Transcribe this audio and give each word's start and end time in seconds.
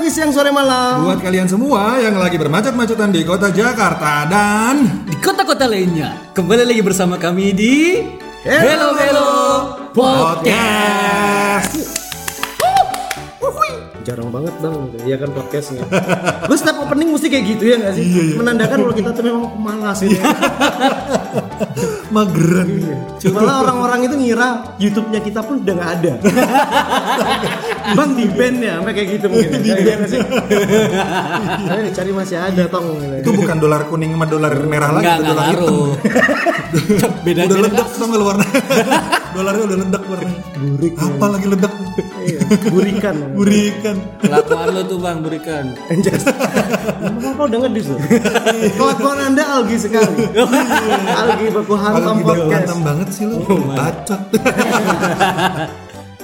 pagi, 0.00 0.16
siang, 0.16 0.32
sore, 0.32 0.48
malam. 0.48 1.04
Buat 1.04 1.20
kalian 1.20 1.44
semua 1.44 2.00
yang 2.00 2.16
lagi 2.16 2.40
bermacet-macetan 2.40 3.12
di 3.12 3.20
kota 3.20 3.52
Jakarta 3.52 4.24
dan 4.24 5.04
di 5.04 5.12
kota-kota 5.20 5.68
lainnya. 5.68 6.16
Kembali 6.32 6.64
lagi 6.64 6.80
bersama 6.80 7.20
kami 7.20 7.52
di 7.52 8.00
Hello, 8.40 8.96
Hello 8.96 9.28
podcast. 9.92 11.76
Jarang 14.00 14.32
banget 14.32 14.56
bang, 14.64 14.88
ya 15.04 15.20
kan 15.20 15.36
podcastnya. 15.36 15.84
Gue 16.48 16.56
setiap 16.56 16.80
opening 16.80 17.12
mesti 17.12 17.28
kayak 17.28 17.44
gitu 17.52 17.64
ya 17.68 17.76
nggak 17.84 17.92
sih? 18.00 18.40
Menandakan 18.40 18.88
kalau 18.88 18.96
kita 18.96 19.12
tuh 19.12 19.20
memang 19.20 19.52
pemalas 19.52 20.00
ya. 20.00 20.16
Mageran. 22.10 22.68
Malah 23.30 23.56
orang-orang 23.62 24.00
itu 24.10 24.14
ngira 24.18 24.48
YouTube-nya 24.82 25.20
kita 25.22 25.40
pun 25.46 25.62
udah 25.62 25.74
nggak 25.78 25.92
ada. 26.00 26.12
bang 27.98 28.10
di 28.14 28.26
band 28.30 28.56
ya, 28.60 28.72
sampai 28.80 28.92
kayak 28.94 29.08
gitu 29.18 29.26
mungkin. 29.30 29.58
Iya 29.62 29.74
nggak 29.78 30.08
sih? 30.10 30.20
Karena 31.64 31.82
dicari 31.86 32.10
masih 32.10 32.36
ada 32.38 32.62
tong. 32.66 32.86
Itu 33.22 33.30
bukan 33.34 33.56
dolar 33.62 33.82
kuning 33.86 34.12
sama 34.14 34.26
dolar 34.26 34.52
merah 34.66 34.90
lagi, 34.94 35.06
enggak 35.06 35.18
dolar 35.22 35.46
hitam. 35.46 35.64
ngaruh. 35.64 35.90
Beda 37.24 37.40
Udah 37.48 37.58
ledak 37.62 37.88
nggak 37.94 38.22
warna? 38.24 38.46
Dolarnya 39.34 39.62
udah 39.62 39.78
ledak 39.78 40.02
warnanya. 40.10 40.42
Burik. 40.58 40.92
Apa 40.98 41.26
lagi 41.30 41.46
ledak? 41.46 41.72
Iya, 42.26 42.39
Burikan. 42.50 43.16
Burikan. 43.38 43.96
Kelakuan 44.18 44.68
lo 44.74 44.82
tuh 44.82 44.98
bang 44.98 45.18
berikan. 45.22 45.64
Anjas. 45.86 46.26
Apa 46.26 47.42
udah 47.46 47.58
ngedis 47.66 47.86
loh? 47.94 48.00
Kelakuan 48.74 49.18
anda 49.22 49.44
algi 49.46 49.76
sekali. 49.78 50.26
algi 51.14 51.46
baku 51.54 51.74
hantam 51.78 52.26
baku 52.26 52.46
podcast. 52.46 52.54
hantam 52.58 52.78
banget 52.82 53.08
sih 53.14 53.24
lu. 53.30 53.38
Bacot. 53.70 54.20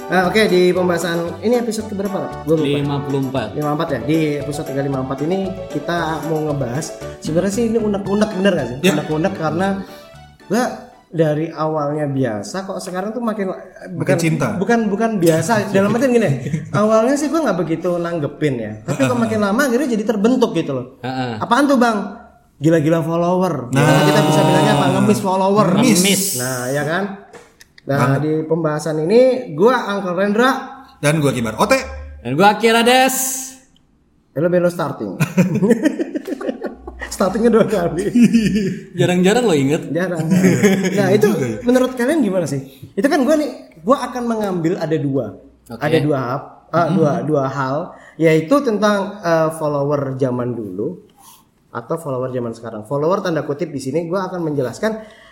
Nah, 0.07 0.31
oke 0.31 0.39
di 0.47 0.71
pembahasan 0.71 1.43
ini 1.43 1.59
episode 1.59 1.91
keberapa 1.91 2.47
lupa. 2.47 3.51
54 3.51 3.59
54 3.59 3.91
ya. 3.91 3.99
Di 4.07 4.19
episode 4.39 4.67
354 4.71 5.27
ini 5.27 5.39
kita 5.67 6.23
mau 6.31 6.47
ngebahas 6.47 6.85
sebenarnya 7.19 7.51
sih 7.51 7.63
ini 7.67 7.75
unek-unek 7.75 8.29
bener 8.39 8.51
gak 8.55 8.67
sih? 8.71 8.77
Ya. 8.87 8.95
Unek-unek 8.95 9.33
karena 9.35 9.83
gua 10.47 10.86
dari 11.07 11.47
awalnya 11.47 12.03
biasa 12.03 12.67
kok 12.67 12.83
sekarang 12.83 13.15
tuh 13.15 13.23
makin 13.23 13.47
bukan 13.95 14.17
cinta. 14.19 14.59
bukan 14.59 14.91
bukan 14.91 15.23
biasa 15.23 15.63
dalam 15.75 15.95
artian 15.95 16.11
gini 16.11 16.29
awalnya 16.75 17.15
sih 17.15 17.31
gua 17.31 17.47
nggak 17.47 17.59
begitu 17.63 17.95
nanggepin 17.95 18.55
ya 18.59 18.71
tapi 18.83 19.07
kok 19.07 19.15
makin 19.15 19.39
lama 19.39 19.61
akhirnya 19.71 19.87
jadi 19.95 20.03
terbentuk 20.03 20.51
gitu 20.51 20.75
loh 20.75 20.85
Heeh. 20.99 21.39
apaan 21.39 21.63
tuh 21.63 21.79
bang 21.79 21.97
gila-gila 22.59 22.99
follower 22.99 23.71
nah 23.71 24.03
kita 24.03 24.21
bisa 24.27 24.41
bilangnya 24.43 24.73
apa 24.75 24.85
ngemis 24.99 25.19
follower 25.23 25.67
Ngemis. 25.79 26.23
nah 26.35 26.67
ya 26.67 26.83
kan 26.83 27.03
nah 27.87 28.19
di 28.19 28.43
pembahasan 28.43 28.99
ini 29.07 29.55
gua 29.55 29.87
Uncle 29.95 30.11
Rendra 30.11 30.51
Dan 30.97 31.21
gua 31.21 31.29
Kibar. 31.29 31.53
Ote. 31.61 31.77
Dan 32.25 32.33
gua 32.33 32.57
Akira 32.57 32.81
Des. 32.81 33.13
Hello 34.33 34.49
Belo 34.49 34.65
starting. 34.65 35.13
Startingnya 37.17 37.49
dua 37.49 37.65
kali. 37.65 38.05
Jarang-jarang 38.99 39.49
lo 39.49 39.55
inget. 39.57 39.89
Jarang. 39.89 40.21
Nah 40.97 41.09
itu 41.09 41.27
menurut 41.65 41.97
kalian 41.97 42.21
gimana 42.21 42.45
sih? 42.45 42.61
Itu 42.93 43.09
kan 43.09 43.25
gue 43.25 43.35
nih, 43.35 43.51
gue 43.81 43.97
akan 43.97 44.23
mengambil 44.29 44.77
ada 44.77 44.93
dua, 44.95 45.33
Oke. 45.65 45.81
ada 45.81 45.97
dua 45.97 46.17
hal, 46.21 46.37
ah, 46.69 46.87
dua 46.93 47.11
dua 47.25 47.43
hal, 47.49 47.77
yaitu 48.15 48.61
tentang 48.61 49.17
eh, 49.19 49.49
follower 49.57 50.13
zaman 50.15 50.53
dulu 50.53 51.09
atau 51.67 51.95
follower 51.97 52.29
zaman 52.29 52.53
sekarang. 52.53 52.85
Follower 52.85 53.25
tanda 53.25 53.41
kutip 53.41 53.69
di 53.69 53.81
sini 53.81 54.05
gue 54.05 54.17
akan 54.17 54.37
menjelaskan 54.45 54.91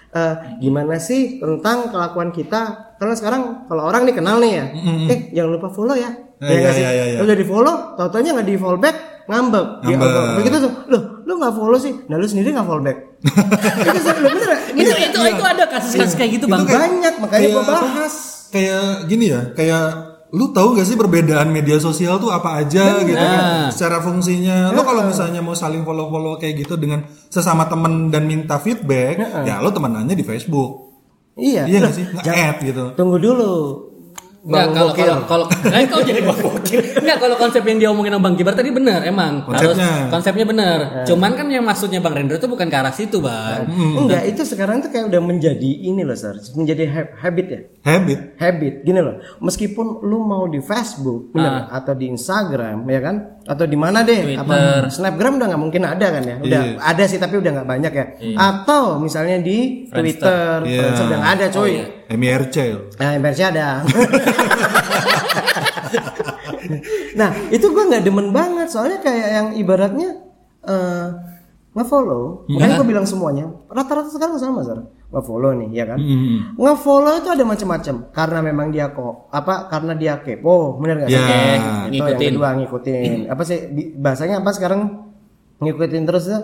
eh, 0.10 0.34
gimana 0.58 0.98
sih 0.98 1.38
tentang 1.38 1.94
kelakuan 1.94 2.34
kita. 2.34 2.94
Karena 2.98 3.14
sekarang 3.14 3.42
kalau 3.70 3.86
orang 3.86 4.10
nih 4.10 4.16
kenal 4.18 4.42
nih 4.42 4.52
ya, 4.58 4.66
eh 5.06 5.20
jangan 5.38 5.52
lupa 5.54 5.70
follow 5.70 5.94
ya. 5.94 6.10
Eh, 6.42 6.50
Ya 6.50 6.58
iya, 6.60 6.72
iya, 6.74 6.90
iya, 6.92 7.06
iya. 7.16 7.20
Udah 7.22 7.36
di 7.38 7.46
follow, 7.46 7.94
tau-taunya 7.96 8.34
nggak 8.34 8.48
di 8.48 8.58
follow 8.58 8.76
back, 8.76 9.26
Ngambek. 9.26 9.66
ngambek. 9.88 10.12
Begitu 10.36 10.58
tuh, 10.62 10.72
loh, 10.92 11.04
lu 11.26 11.34
nggak 11.36 11.54
follow 11.54 11.76
sih, 11.76 11.94
nah 12.06 12.16
lu 12.16 12.26
sendiri 12.26 12.54
nggak 12.54 12.64
follow 12.64 12.80
back. 12.80 12.98
itu 13.90 14.10
lu 14.16 14.30
bener, 14.30 14.50
Itu 14.72 14.94
itu 14.94 15.20
itu 15.26 15.44
ada 15.44 15.66
kasus-kasus 15.66 16.14
kayak 16.14 16.32
gitu 16.38 16.46
bang. 16.46 16.62
banyak 16.64 17.14
makanya 17.18 17.42
Kayak 17.42 17.52
gua 17.52 17.64
apa? 17.64 17.74
bahas. 17.82 18.14
Kayak 18.48 18.86
gini 19.06 19.26
ya, 19.28 19.42
kayak 19.52 19.84
lu 20.32 20.52
tahu 20.52 20.76
gak 20.76 20.84
sih 20.84 20.94
perbedaan 20.94 21.48
media 21.50 21.78
sosial 21.78 22.20
tuh 22.20 22.30
apa 22.30 22.60
aja 22.60 23.02
gitu 23.02 23.16
kan? 23.16 23.68
Secara 23.70 24.00
fungsinya. 24.00 24.70
Lo 24.70 24.84
kalau 24.84 25.04
misalnya 25.04 25.40
mau 25.40 25.54
saling 25.54 25.82
follow 25.82 26.08
follow 26.08 26.36
kayak 26.36 26.62
gitu 26.62 26.76
dengan 26.76 27.04
sesama 27.28 27.66
temen 27.66 28.10
dan 28.10 28.26
minta 28.26 28.60
feedback 28.60 29.16
ya 29.44 29.60
lo 29.60 29.72
temenannya 29.72 30.12
di 30.12 30.22
Facebook. 30.22 30.94
Iya. 31.36 31.68
iya 31.68 31.78
Loh, 31.80 31.90
gak 31.90 31.96
sih? 31.96 32.06
Nge-add 32.06 32.58
gitu. 32.64 32.84
Tunggu 32.96 33.18
dulu. 33.18 33.54
Enggak 34.46 34.62
Bang 34.62 34.78
kalau 34.78 34.92
kalau 34.94 35.16
kalau 35.26 35.46
eh, 35.74 35.90
kau 35.90 36.00
jadi 36.00 36.22
bang 36.22 36.38
bokir. 36.38 36.82
Enggak 37.02 37.18
kalau 37.18 37.34
konsep 37.36 37.66
yang 37.66 37.78
dia 37.78 37.90
omongin 37.90 38.14
sama 38.14 38.24
Bang 38.24 38.38
Kibar 38.38 38.54
tadi 38.54 38.70
benar 38.70 39.02
emang. 39.02 39.42
Konsepnya. 39.42 39.74
Harus 39.74 40.14
konsepnya 40.14 40.46
benar. 40.46 40.80
Cuman 41.04 41.34
kan 41.34 41.50
yang 41.50 41.66
maksudnya 41.66 41.98
Bang 41.98 42.14
Rendra 42.14 42.38
itu 42.38 42.46
bukan 42.46 42.70
ke 42.70 42.78
arah 42.78 42.94
situ, 42.94 43.18
Bang. 43.20 43.66
Enggak, 43.68 44.22
itu 44.24 44.46
sekarang 44.46 44.80
tuh 44.80 44.94
kayak 44.94 45.10
udah 45.10 45.18
menjadi 45.20 45.66
ini 45.82 46.06
loh, 46.06 46.14
Sir. 46.14 46.38
Menjadi 46.54 46.86
ha- 46.88 47.12
habit 47.20 47.48
ya. 47.50 47.60
habit 47.82 48.20
Habit, 48.36 48.74
gini 48.82 49.00
loh. 49.00 49.18
Meskipun 49.40 50.02
lu 50.04 50.22
mau 50.22 50.46
di 50.46 50.58
Facebook, 50.60 51.34
bener, 51.34 51.66
atau 51.72 51.94
di 51.94 52.06
Instagram, 52.08 52.86
ya 52.86 53.02
kan? 53.02 53.16
Atau 53.46 53.66
di 53.66 53.74
mana 53.74 54.02
deh? 54.02 54.34
Apa 54.36 54.56
Snapgram 54.88 55.38
udah 55.38 55.48
nggak 55.48 55.62
mungkin 55.62 55.82
ada 55.84 56.08
kan 56.12 56.22
ya? 56.22 56.36
Udah 56.40 56.62
ada 56.80 57.04
sih 57.06 57.18
tapi 57.18 57.38
udah 57.38 57.52
nggak 57.52 57.68
banyak 57.68 57.94
ya. 57.94 58.06
Atau 58.36 58.98
misalnya 58.98 59.38
di 59.38 59.86
Twitter, 59.88 60.62
Iya. 60.62 60.80
Friendster 60.80 61.04
udah 61.04 61.18
nggak 61.18 61.34
ada, 61.36 61.46
coy. 61.50 61.74
MIRC 62.12 62.56
Nah, 63.00 63.10
MRC 63.18 63.40
ada. 63.50 63.82
nah, 67.20 67.30
itu 67.50 67.66
gua 67.72 67.84
nggak 67.90 68.04
demen 68.06 68.30
banget 68.36 68.68
soalnya 68.70 69.00
kayak 69.02 69.30
yang 69.32 69.48
ibaratnya 69.58 70.10
eh 70.66 71.08
nge-follow, 71.76 72.48
makanya 72.48 72.80
gue 72.80 72.88
bilang 72.88 73.04
semuanya. 73.04 73.52
Rata-rata 73.68 74.08
sekarang 74.08 74.40
sama, 74.40 74.64
Sar. 74.64 74.80
Nge-follow 75.12 75.52
nih, 75.60 75.70
ya 75.76 75.84
kan? 75.84 76.00
Nge-follow 76.56 77.20
itu 77.20 77.30
ada 77.36 77.44
macam-macam. 77.44 77.96
Karena 78.16 78.40
memang 78.40 78.72
dia 78.72 78.96
kok 78.96 79.28
apa? 79.28 79.68
Karena 79.68 79.92
dia 79.92 80.24
kepo, 80.24 80.80
bener 80.80 81.04
gak 81.04 81.10
sih? 81.12 81.20
Ya. 81.20 81.28
Itu 81.28 81.36
yang 81.36 81.84
Ngikutin. 81.92 82.32
kedua 82.32 82.50
ngikutin. 82.56 83.12
Apa 83.28 83.44
sih 83.44 83.58
bahasanya 84.00 84.40
apa 84.40 84.56
sekarang? 84.56 84.82
Ngikutin 85.60 86.04
terus 86.08 86.32
ya? 86.32 86.40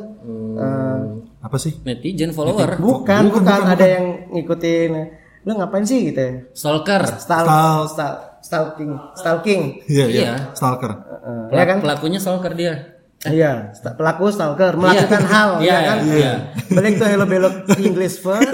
Eh, 0.60 1.00
apa 1.40 1.56
sih 1.56 1.80
Netizen 1.88 2.36
follower, 2.36 2.76
bukan, 2.76 3.32
bukan, 3.32 3.62
ada 3.72 3.86
yang 3.88 4.36
ngikutin. 4.36 5.21
Lu 5.42 5.54
ngapain 5.54 5.82
sih 5.82 6.06
gitu 6.06 6.20
ya? 6.20 6.32
stalker. 6.52 7.02
Stal, 7.18 7.44
Stal- 7.44 7.88
stal, 7.88 8.14
stalking, 8.40 8.90
stalking. 9.14 9.62
iya 9.86 10.06
iya 10.06 10.22
Iya. 10.22 10.34
stalker 10.54 10.92
Eh, 11.22 11.54
ya 11.54 11.64
kan? 11.64 11.78
Pelakunya 11.80 12.18
stalker 12.18 12.52
dia. 12.52 12.74
Iya, 13.22 13.70
sta- 13.72 13.94
pelaku 13.94 14.28
stalker 14.28 14.74
melakukan 14.74 15.24
hal, 15.24 15.50
Iya, 15.62 15.72
ya 15.72 15.80
kan? 15.84 15.98
iya. 16.04 16.34
Balik 16.68 16.98
tuh 16.98 17.06
hello 17.06 17.26
belok 17.26 17.54
English 17.80 18.18
first. 18.18 18.50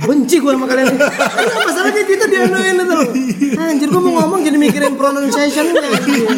Benci 0.00 0.40
gue 0.40 0.48
sama 0.48 0.64
kalian. 0.64 0.96
Ini 0.96 1.54
masalahnya 1.60 2.02
kita 2.02 2.24
dianuin 2.24 2.76
itu 2.76 2.84
loh. 2.88 3.08
Anjir 3.60 3.88
gue 3.88 4.00
mau 4.00 4.12
ngomong 4.18 4.40
jadi 4.40 4.56
mikirin 4.56 4.96
pronunciation 4.96 5.76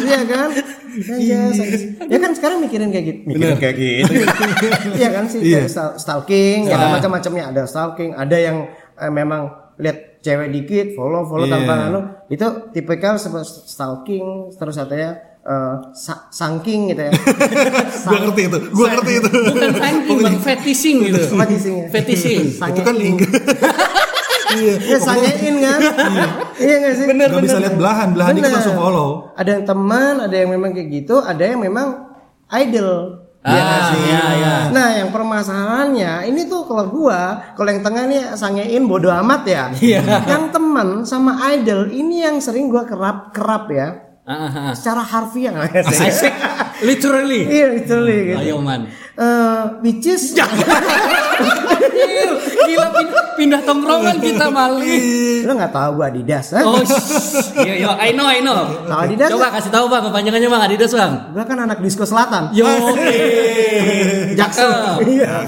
Iya 0.03 0.21
kan? 0.27 0.49
Anjas, 0.93 1.57
anjas. 1.57 1.81
Ya 2.05 2.17
kan 2.19 2.31
sekarang 2.35 2.57
mikirin 2.61 2.91
kayak 2.91 3.05
gitu. 3.07 3.19
Mikirin 3.25 3.57
kayak 3.57 3.75
gitu. 3.75 4.13
Iya 4.99 5.09
kan 5.09 5.23
sih 5.25 5.39
stal- 5.65 5.95
stalking, 5.95 6.67
ya 6.67 6.75
ada 6.75 6.87
macam-macamnya. 6.91 7.43
Ada 7.49 7.61
stalking, 7.65 8.11
ada 8.13 8.35
yang 8.35 8.67
eh, 8.93 9.09
memang 9.09 9.49
lihat 9.79 10.21
cewek 10.21 10.53
dikit, 10.53 10.87
follow 10.93 11.25
follow 11.25 11.47
tanpa 11.47 11.89
anu. 11.89 11.99
Itu 12.27 12.69
tipikal 12.69 13.17
seperti 13.17 13.65
stalking, 13.65 14.53
terus 14.53 14.75
katanya 14.75 15.32
eh, 15.43 15.75
sa- 15.91 16.27
sangking 16.29 16.89
gitu 16.89 17.03
ya. 17.07 17.11
gua 18.07 18.17
ngerti 18.21 18.41
itu 18.47 18.57
gua 18.69 18.87
ngerti 18.91 19.11
itu 19.17 19.29
Bukan 19.51 19.71
thanking, 19.75 20.17
Bang, 20.19 20.37
fetishing 20.39 20.97
gitu. 21.03 21.21
Apa 21.35 21.45
disingnya? 21.45 21.85
Fetishing. 21.89 22.41
itu 22.55 22.81
kan 22.81 22.95
iya 24.53 24.73
Ya 24.85 24.97
sangein 24.97 25.55
kan? 25.59 25.79
iya 26.55 26.75
gak 26.79 26.93
sih? 26.93 27.05
nggak 27.09 27.41
bisa 27.41 27.57
lihat 27.57 27.75
belahan 27.75 28.13
belahan 28.13 28.33
Bener. 28.33 28.53
langsung 28.53 28.77
follow 28.77 29.33
Ada 29.33 29.49
yang 29.51 29.65
teman, 29.65 30.13
ada 30.19 30.35
yang 30.35 30.49
memang 30.49 30.71
kayak 30.71 30.89
gitu, 30.93 31.19
ada 31.19 31.41
yang 31.41 31.59
memang 31.59 32.05
idol. 32.53 33.23
Iya 33.43 33.59
nggak 33.59 33.75
Ah, 33.75 33.87
sih? 33.91 33.99
iya, 34.05 34.23
iya. 34.39 34.53
Nah, 34.71 34.87
yang 34.93 35.09
permasalahannya 35.11 36.31
ini 36.31 36.47
tuh 36.47 36.63
kalau 36.63 36.87
gua, 36.87 37.51
kalau 37.59 37.67
yang 37.67 37.83
tengah 37.83 38.07
nih 38.07 38.23
sangein 38.33 38.87
bodo 38.87 39.11
amat 39.11 39.41
ya. 39.43 39.63
Iya. 39.75 39.99
Yang 40.23 40.55
teman 40.55 40.87
sama 41.03 41.35
idol 41.51 41.91
ini 41.91 42.23
yang 42.23 42.39
sering 42.39 42.71
gua 42.71 42.87
kerap 42.87 43.35
kerap 43.35 43.67
ya. 43.67 44.02
Ah. 44.23 44.71
Secara 44.71 45.03
harfiah 45.03 45.51
nggak 45.51 45.83
sih? 45.91 46.07
Asik. 46.11 46.33
Literally. 46.87 47.41
Iya, 47.43 47.67
literally 47.75 48.17
gitu. 48.31 48.39
Ayo 48.39 48.55
man. 48.63 48.87
Eh, 49.13 49.63
which 49.83 50.07
is 50.09 50.33
Gila 52.63 52.87
pindah, 52.95 53.23
pindah 53.35 53.61
tongkrongan 53.67 54.17
kita 54.23 54.45
Mali. 54.47 55.43
Lu 55.43 55.51
nggak 55.55 55.73
tahu 55.73 55.89
gua 55.99 56.07
Adidas, 56.07 56.55
ha? 56.55 56.61
Oh, 56.63 56.79
iya, 57.63 57.73
iya, 57.83 57.89
I 57.99 58.11
know, 58.15 58.27
I 58.27 58.39
know. 58.39 58.87
Tahu 58.87 58.99
Adidas 59.03 59.29
Coba 59.33 59.51
kasih 59.53 59.71
tahu 59.71 59.85
bang, 59.91 60.03
kepanjangannya 60.07 60.49
bang 60.49 60.63
Adidas 60.63 60.91
bang. 60.95 61.13
Gua 61.35 61.43
kan 61.43 61.57
anak 61.59 61.79
disco 61.83 62.03
selatan. 62.07 62.55
Yo, 62.55 62.67
Jaksel. 64.39 64.71
Iya. 65.03 65.47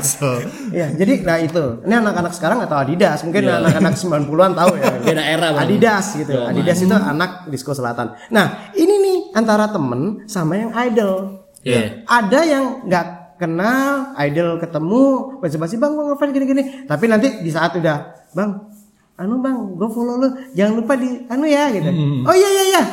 Iya, 0.72 0.88
jadi 0.96 1.14
nah 1.24 1.38
itu. 1.40 1.66
Ini 1.88 1.94
anak-anak 2.04 2.34
sekarang 2.36 2.56
nggak 2.64 2.72
tahu 2.72 2.82
Adidas, 2.84 3.20
mungkin 3.24 3.42
anak-anak 3.48 3.94
90-an 3.96 4.52
tahu 4.54 4.72
ya. 4.76 4.92
Beda 5.06 5.24
era, 5.24 5.48
Bang. 5.56 5.64
Adidas 5.66 6.06
gitu. 6.20 6.32
Yo, 6.36 6.42
Adidas 6.50 6.78
itu 6.84 6.96
anak 6.96 7.48
disco 7.48 7.72
selatan. 7.72 8.14
Nah, 8.30 8.74
ini 8.76 8.94
nih 9.00 9.18
antara 9.38 9.72
temen 9.72 10.28
sama 10.28 10.60
yang 10.60 10.72
idol. 10.76 11.46
Iya. 11.66 12.06
Ada 12.06 12.40
yang 12.46 12.66
nggak 12.86 13.25
kenal, 13.36 14.16
idol 14.20 14.58
ketemu, 14.58 15.04
basa-basi 15.44 15.76
bang 15.76 15.92
gue 15.94 16.06
ngefans 16.12 16.32
gini-gini. 16.32 16.64
Tapi 16.88 17.06
nanti 17.08 17.28
di 17.44 17.52
saat 17.52 17.76
udah, 17.76 18.28
bang, 18.32 18.52
anu 19.16 19.40
bang, 19.40 19.58
gue 19.76 19.90
follow 19.92 20.16
lu, 20.20 20.30
jangan 20.56 20.74
lupa 20.80 20.94
di 20.96 21.24
anu 21.28 21.46
ya 21.46 21.72
gitu. 21.72 21.90
Oh 22.24 22.36
iya 22.36 22.50
iya 22.50 22.64
iya. 22.72 22.84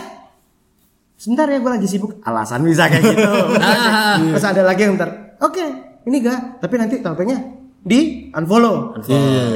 Sebentar 1.19 1.47
ya 1.47 1.62
gue 1.62 1.71
lagi 1.71 1.87
sibuk. 1.87 2.19
Alasan 2.27 2.67
bisa 2.67 2.91
kayak 2.91 3.03
gitu. 3.06 3.23
Ah. 3.62 4.19
Terus 4.19 4.44
ada 4.44 4.62
lagi 4.67 4.83
yang 4.85 4.99
ntar, 4.99 5.39
oke, 5.39 5.65
ini 6.05 6.17
gak, 6.19 6.59
tapi 6.59 6.75
nanti 6.77 6.99
topengnya 6.99 7.38
di 7.83 8.31
unfollow, 8.35 8.99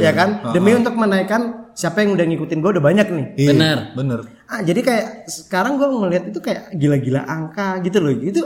ya 0.03 0.11
kan? 0.15 0.51
Demi 0.51 0.75
untuk 0.75 0.95
menaikkan 0.99 1.71
siapa 1.77 2.03
yang 2.03 2.17
udah 2.17 2.27
ngikutin 2.27 2.59
gue 2.59 2.71
udah 2.79 2.85
banyak 2.85 3.07
nih. 3.13 3.27
Bener. 3.53 3.79
Bener. 3.93 4.21
Ah, 4.49 4.65
jadi 4.65 4.81
kayak 4.81 5.07
sekarang 5.29 5.77
gue 5.77 5.87
ngeliat 5.87 6.25
itu 6.33 6.39
kayak 6.41 6.73
gila-gila 6.73 7.23
angka 7.29 7.79
gitu 7.85 8.01
loh. 8.01 8.17
Itu 8.17 8.43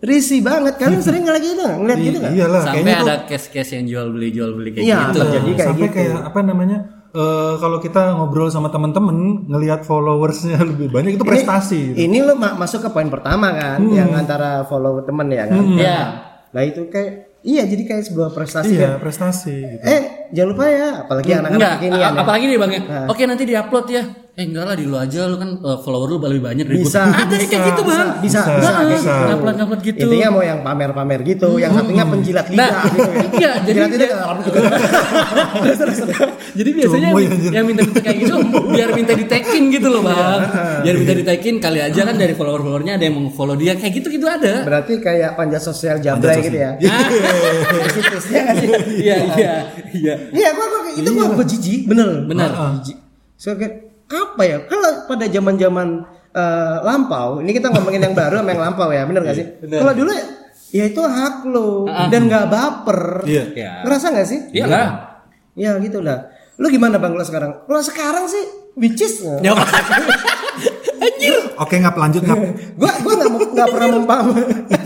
risih 0.00 0.40
banget. 0.40 0.74
Kalian 0.76 1.00
sering 1.00 1.22
ngeliat 1.22 1.42
gitu? 1.42 1.64
Ngeliat 1.64 1.98
gitu 1.98 2.16
nggak? 2.18 2.32
Iyalah, 2.32 2.62
Sampai 2.62 2.92
ada 2.92 3.14
case-case 3.24 3.70
yang 3.72 3.84
jual 3.86 4.06
beli 4.08 4.28
jual 4.30 4.50
beli 4.52 4.70
kayak 4.72 4.84
Iya, 4.84 4.98
gitu. 5.04 5.18
terjadi 5.20 5.50
kayak 5.50 5.68
sampai 5.68 5.82
gitu. 5.84 5.94
kayak 5.94 6.16
apa 6.24 6.40
namanya? 6.42 6.78
eh, 7.08 7.54
kalau 7.56 7.78
kita 7.78 8.12
ngobrol 8.12 8.46
sama 8.46 8.68
teman-teman 8.68 9.16
ngelihat 9.46 9.80
followersnya 9.82 10.60
lebih 10.70 10.88
banyak 10.88 11.16
itu 11.16 11.24
prestasi. 11.24 11.80
gitu. 11.90 11.96
Ini 12.00 12.18
lo 12.20 12.34
ma- 12.34 12.54
masuk 12.54 12.84
ke 12.84 12.90
poin 12.90 13.08
pertama 13.08 13.48
kan, 13.50 13.80
yang 13.88 14.12
antara 14.12 14.62
follow 14.62 15.00
temen 15.00 15.26
ya 15.28 15.44
kan. 15.44 15.62
Iya. 15.64 15.98
Nah 16.48 16.62
itu 16.62 16.86
kayak, 16.86 17.40
iya 17.40 17.64
jadi 17.64 17.82
kayak 17.82 18.04
sebuah 18.04 18.30
prestasi. 18.30 18.72
Iya, 18.72 18.88
kan. 18.92 19.00
prestasi. 19.00 19.56
Gitu. 19.56 19.82
Eh 19.82 20.00
jangan 20.30 20.48
lupa 20.52 20.64
ya, 20.68 20.88
apalagi 21.00 21.30
anak-anak 21.32 21.56
Enggak, 21.56 21.72
kekinian 21.74 21.96
a- 21.98 22.12
ya. 22.12 22.20
apalagi 22.20 22.44
nih 22.46 22.58
bang 22.58 22.70
ya. 22.70 22.80
Oke 23.08 23.22
nanti 23.24 23.44
diupload 23.44 23.86
ya. 23.88 24.02
Eh 24.38 24.46
enggak 24.46 24.70
lah 24.70 24.78
di 24.78 24.86
lu 24.86 24.94
aja 24.94 25.26
lu 25.26 25.34
kan 25.34 25.50
uh, 25.66 25.82
follower 25.82 26.14
lu 26.14 26.22
lebih 26.22 26.38
banyak 26.38 26.62
dari 26.70 26.86
Bisa. 26.86 27.10
gua. 27.10 27.18
Ada 27.26 27.34
kayak 27.42 27.62
gitu 27.74 27.82
bang. 27.82 28.08
Bisa, 28.22 28.38
Bisa, 28.46 28.54
bisa, 28.54 28.70
bisa. 28.86 29.12
kayak 29.18 29.66
gitu. 29.82 29.98
Gitu. 29.98 30.06
Intinya 30.06 30.28
mau 30.30 30.42
yang 30.46 30.62
pamer-pamer 30.62 31.20
gitu, 31.26 31.58
yang 31.58 31.74
satunya 31.74 32.06
penjilat 32.06 32.46
lidah 32.46 32.70
Nah, 32.70 32.82
gitu 32.86 32.98
ya. 33.02 33.22
iya, 33.42 33.52
jadi 33.66 33.78
lidah. 33.90 34.10
Jadi 36.58 36.70
biasanya 36.74 37.08
yang, 37.10 37.18
ya, 37.18 37.50
yang 37.60 37.66
minta 37.66 37.82
minta 37.82 38.00
kayak 38.02 38.18
gitu 38.24 38.34
biar 38.74 38.88
minta 38.94 39.12
di 39.18 39.26
tagging 39.26 39.64
gitu 39.74 39.88
loh 39.90 40.06
bang. 40.06 40.40
Biar 40.86 40.94
minta 40.94 41.14
di 41.18 41.24
tagging 41.26 41.56
kali 41.58 41.78
aja 41.82 42.00
kan 42.06 42.14
dari 42.14 42.34
follower 42.38 42.62
followernya 42.62 42.94
ada 42.94 43.04
yang 43.10 43.18
mau 43.18 43.34
follow 43.34 43.58
dia 43.58 43.74
kayak 43.74 43.90
gitu 43.90 44.06
gitu 44.14 44.26
ada. 44.30 44.62
Berarti 44.62 45.02
kayak 45.02 45.34
panjat 45.34 45.66
sosial 45.66 45.98
jablay 45.98 46.46
gitu 46.46 46.58
ya. 46.62 46.78
Ya 46.78 46.94
sih? 48.54 48.70
Iya 49.02 49.16
iya 49.34 49.54
iya. 49.98 50.14
Iya, 50.30 50.48
gua, 50.54 50.66
gua 50.70 50.80
itu 50.94 51.10
gua, 51.10 51.26
gua 51.34 51.46
jijik, 51.46 51.90
bener. 51.90 52.22
Benar. 52.26 52.50
Jijik. 52.82 52.96
So, 53.38 53.54
kayak, 53.54 53.87
apa 54.08 54.42
ya? 54.42 54.56
Kalau 54.64 54.90
pada 55.04 55.24
zaman-zaman 55.28 55.88
eh, 56.32 56.76
lampau, 56.82 57.40
ini 57.44 57.50
kita 57.52 57.68
ngomongin 57.68 58.02
yang 58.04 58.14
baru 58.16 58.40
sama 58.40 58.50
yang 58.52 58.62
lampau 58.62 58.88
ya, 58.88 59.02
bener 59.04 59.22
gak 59.24 59.36
sih? 59.36 59.46
Kalau 59.68 59.92
dulu 59.92 60.10
ya, 60.12 60.24
ya 60.72 60.84
itu 60.88 61.00
hak 61.00 61.36
lo 61.48 61.88
dan 62.08 62.28
nggak 62.28 62.46
baper. 62.48 63.00
Iya. 63.24 63.44
Iya. 63.52 63.72
Ngerasa 63.84 64.06
nggak 64.12 64.28
sih? 64.28 64.40
Iya 64.52 64.64
lah. 64.68 64.88
Ya 65.52 65.76
gitu 65.80 66.00
lah. 66.00 66.28
Lu 66.58 66.66
gimana 66.68 66.98
bang 66.98 67.14
kalau 67.14 67.26
sekarang? 67.26 67.52
Kalau 67.64 67.82
sekarang 67.82 68.24
sih, 68.26 68.44
which 68.74 69.00
is 69.00 69.22
Ya. 69.40 69.54
Oke, 71.58 71.74
ngap 71.82 71.98
lanjut 71.98 72.22
ngap. 72.22 72.38
gua 72.78 72.90
gua 73.02 73.14
nggak 73.18 73.30
nggak 73.50 73.68
pernah 73.74 73.88
mempam 73.98 74.24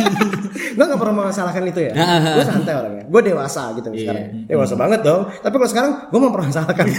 gua 0.76 0.84
nggak 0.88 1.00
pernah 1.04 1.14
memasalahkan 1.20 1.62
itu 1.69 1.80
ya 1.84 1.92
gua 2.32 2.44
santai 2.48 2.72
orangnya 2.72 3.04
gua 3.12 3.20
dewasa 3.20 3.62
gitu 3.76 3.92
sekarang 3.92 4.48
dewasa 4.48 4.74
banget 4.80 5.00
dong 5.04 5.28
tapi 5.44 5.54
kalau 5.60 5.69
sekarang 5.69 5.92
gua 6.08 6.20
mempermasalahkan 6.24 6.86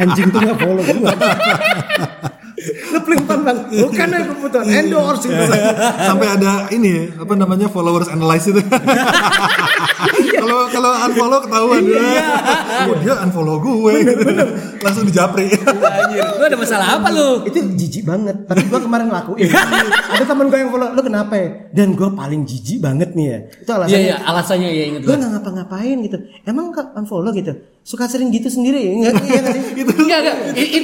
anjing 0.00 0.28
tuh 0.28 0.40
nggak 0.40 0.56
follow 0.60 0.84
gua. 0.84 1.14
Lu 2.92 2.98
pelimpan 3.00 3.38
bang. 3.40 3.58
Bukan 3.72 4.08
ya 4.12 4.20
kebutuhan 4.28 4.66
endorse 4.68 5.24
gitu 5.24 5.44
Sampai 5.96 6.28
ada 6.28 6.68
ini 6.68 7.08
apa 7.16 7.32
namanya 7.32 7.72
followers 7.72 8.12
analyze 8.12 8.44
itu. 8.50 8.60
Kalau 10.50 10.66
kalau 10.68 10.90
unfollow 11.00 11.38
ketahuan 11.40 11.82
Iya. 11.86 12.26
Oh, 12.82 12.96
dia 12.98 13.14
unfollow 13.20 13.56
gue. 13.58 13.94
Langsung 14.80 15.04
dijapri. 15.04 15.46
Anjir, 15.46 16.26
lu 16.26 16.42
ada 16.42 16.58
masalah 16.58 16.86
apa 16.96 17.08
lu? 17.08 17.46
itu 17.46 17.58
jijik 17.76 18.02
banget 18.02 18.36
tapi 18.44 18.66
gua 18.66 18.80
kemarin 18.80 19.06
ngelakuin 19.06 19.50
ada 20.14 20.24
temen 20.24 20.46
gua 20.48 20.58
yang 20.58 20.70
follow 20.70 20.88
lu 20.90 21.00
kenapa 21.00 21.34
ya 21.34 21.48
dan 21.70 21.92
gua 21.92 22.08
paling 22.10 22.42
jijik 22.42 22.80
banget 22.80 23.12
nih 23.12 23.26
ya 23.26 23.38
itu 23.52 23.70
Iya 23.70 23.76
alasannya 23.76 24.00
iya, 24.00 24.16
alasannya 24.20 24.68
ya 24.70 24.84
inget 24.86 25.00
gue 25.00 25.08
gua. 25.08 25.18
nggak 25.18 25.30
ngapa-ngapain 25.32 25.96
gitu 26.00 26.16
emang 26.42 26.66
unfollow 26.94 27.30
gitu 27.30 27.52
suka 27.80 28.04
sering 28.06 28.28
gitu 28.28 28.48
sendiri 28.48 28.80
ya 29.00 29.10
nggak 29.10 29.14
iya 29.22 29.40
nggak 29.40 29.54
sih 29.54 29.62
Enggak, 30.00 30.18
enggak. 30.20 30.36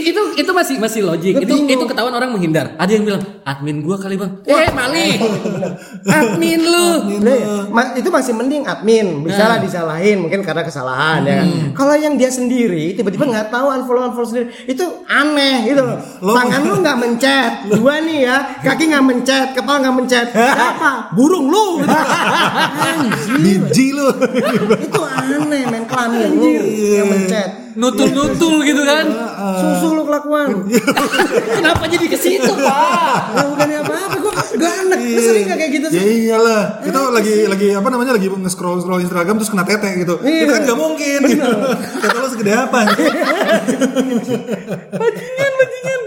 Itu 0.07 0.23
itu 0.37 0.51
masih 0.51 0.75
masih 0.79 1.01
logik. 1.03 1.35
Itu 1.37 1.55
itu 1.59 1.85
ketahuan 1.85 2.15
orang 2.15 2.31
menghindar. 2.31 2.77
Ada 2.77 2.91
yang 2.91 3.03
bilang, 3.03 3.23
"Admin 3.43 3.83
gua 3.83 3.99
kali, 3.99 4.15
Bang." 4.15 4.39
Eh, 4.45 4.71
Mali. 4.71 5.19
Admin 6.23 6.61
lu. 6.63 6.87
Ya, 7.19 7.37
ma- 7.67 7.91
itu 7.93 8.07
masih 8.07 8.33
mending 8.33 8.63
admin 8.65 9.27
bisa 9.27 9.56
lah 9.57 9.65
disalahin 9.65 10.17
mungkin 10.21 10.41
karena 10.45 10.63
kesalahan 10.63 11.21
ya. 11.25 11.35
Kan. 11.41 11.49
kalau 11.73 11.95
yang 11.97 12.15
dia 12.21 12.29
sendiri 12.29 12.93
tiba-tiba 12.93 13.25
nggak 13.27 13.49
tahu 13.49 13.67
unfollow 13.73 14.13
unfollow 14.13 14.29
sendiri 14.29 14.47
itu 14.69 14.85
aneh 15.09 15.67
gitu 15.67 15.81
loh. 15.83 15.99
Lo- 16.21 16.37
tangan 16.37 16.61
lu 16.63 16.75
nggak 16.85 16.99
mencet 17.01 17.53
dua 17.73 17.95
nih 18.05 18.19
ya. 18.29 18.37
Kaki 18.63 18.85
nggak 18.93 19.05
mencet 19.05 19.47
kepala 19.57 19.77
nggak 19.83 19.97
mencet. 19.97 20.29
Apa 20.37 21.11
burung 21.17 21.49
lu. 21.49 21.81
Gitu. 21.83 21.91
Anjir, 22.87 23.37
Biji 23.41 23.87
lu. 23.97 24.09
itu 24.77 25.01
aneh 25.03 25.63
men 25.67 25.85
kelamin 25.89 26.31
lu. 26.37 26.49
Yang 27.01 27.09
mencet 27.11 27.51
Nutul-nutul 27.77 28.55
gitu 28.65 28.83
kan. 28.83 29.05
susu 29.57 29.93
lu 29.93 30.03
kelakuan 30.03 30.65
Kenapa 31.61 31.85
jadi 31.87 32.07
ke 32.07 32.17
situ, 32.17 32.49
Pak? 32.49 33.21
ya 33.29 33.45
bukannya 33.47 33.79
apa-apa 33.81 34.17
gue 34.17 34.33
gak 34.57 34.73
enak 34.83 34.99
lu 34.99 35.21
sering 35.21 35.45
gak 35.45 35.57
kayak 35.57 35.73
gitu 35.77 35.87
Ya 35.87 36.03
sih 36.03 36.17
iyalah, 36.27 36.63
itu 36.83 37.01
lagi 37.13 37.35
lagi 37.47 37.69
apa 37.73 37.89
namanya 37.89 38.13
lagi 38.17 38.27
nge-scroll 38.27 38.81
scroll 38.81 39.01
Instagram 39.01 39.37
terus 39.37 39.49
kena 39.49 39.63
tete 39.63 39.89
gitu. 39.97 40.15
Iya. 40.21 40.43
Itu 40.43 40.51
kan 40.51 40.61
gak 40.65 40.79
mungkin. 40.79 41.19
Gitu. 41.23 41.51
Kata 42.01 42.17
lo 42.17 42.29
segede 42.29 42.53
apa? 42.57 42.79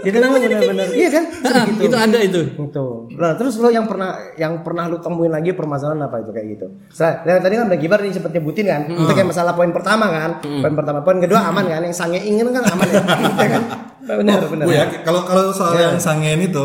jadi 0.00 0.16
memang 0.18 0.40
benar-benar. 0.40 0.86
iya 0.90 1.08
kan? 1.08 1.24
Ah, 1.42 1.64
itu. 1.66 1.92
ada 1.92 2.18
itu. 2.18 2.40
itu 2.56 2.84
nah 3.14 3.32
terus 3.34 3.54
lo 3.56 3.68
yang 3.68 3.84
pernah 3.84 4.16
yang 4.34 4.60
pernah 4.60 4.86
lu 4.86 4.96
temuin 4.96 5.28
lagi 5.28 5.52
permasalahan 5.52 6.00
apa 6.02 6.20
itu 6.20 6.30
kayak 6.30 6.46
gitu? 6.54 6.66
Setelah, 6.88 7.20
dari 7.22 7.38
tadi 7.40 7.54
kan 7.56 7.64
udah 7.68 7.78
gibar 7.78 7.98
nih 8.00 8.12
sempet 8.12 8.32
nyebutin 8.32 8.66
kan? 8.66 8.82
Itu 8.86 9.12
kayak 9.12 9.28
masalah 9.28 9.52
poin 9.52 9.70
pertama 9.70 10.06
kan? 10.08 10.30
Poin 10.40 10.74
pertama. 10.74 10.98
Poin 11.00 11.18
kedua 11.18 11.40
aman 11.44 11.64
kan? 11.64 11.80
Yang 11.82 11.96
sange 11.96 12.20
ingin 12.20 12.48
kan 12.50 12.64
aman 12.64 12.86
ya, 12.86 13.02
Ya 13.44 13.48
kan? 13.50 13.62
Benar 14.00 14.40
benar. 14.48 14.64
Gue 14.64 14.74
ya, 14.74 14.84
kalau 15.02 15.22
kalau 15.22 15.52
soal 15.52 15.76
Iya. 15.76 15.92
yang 15.92 16.00
sangen 16.00 16.40
itu, 16.40 16.64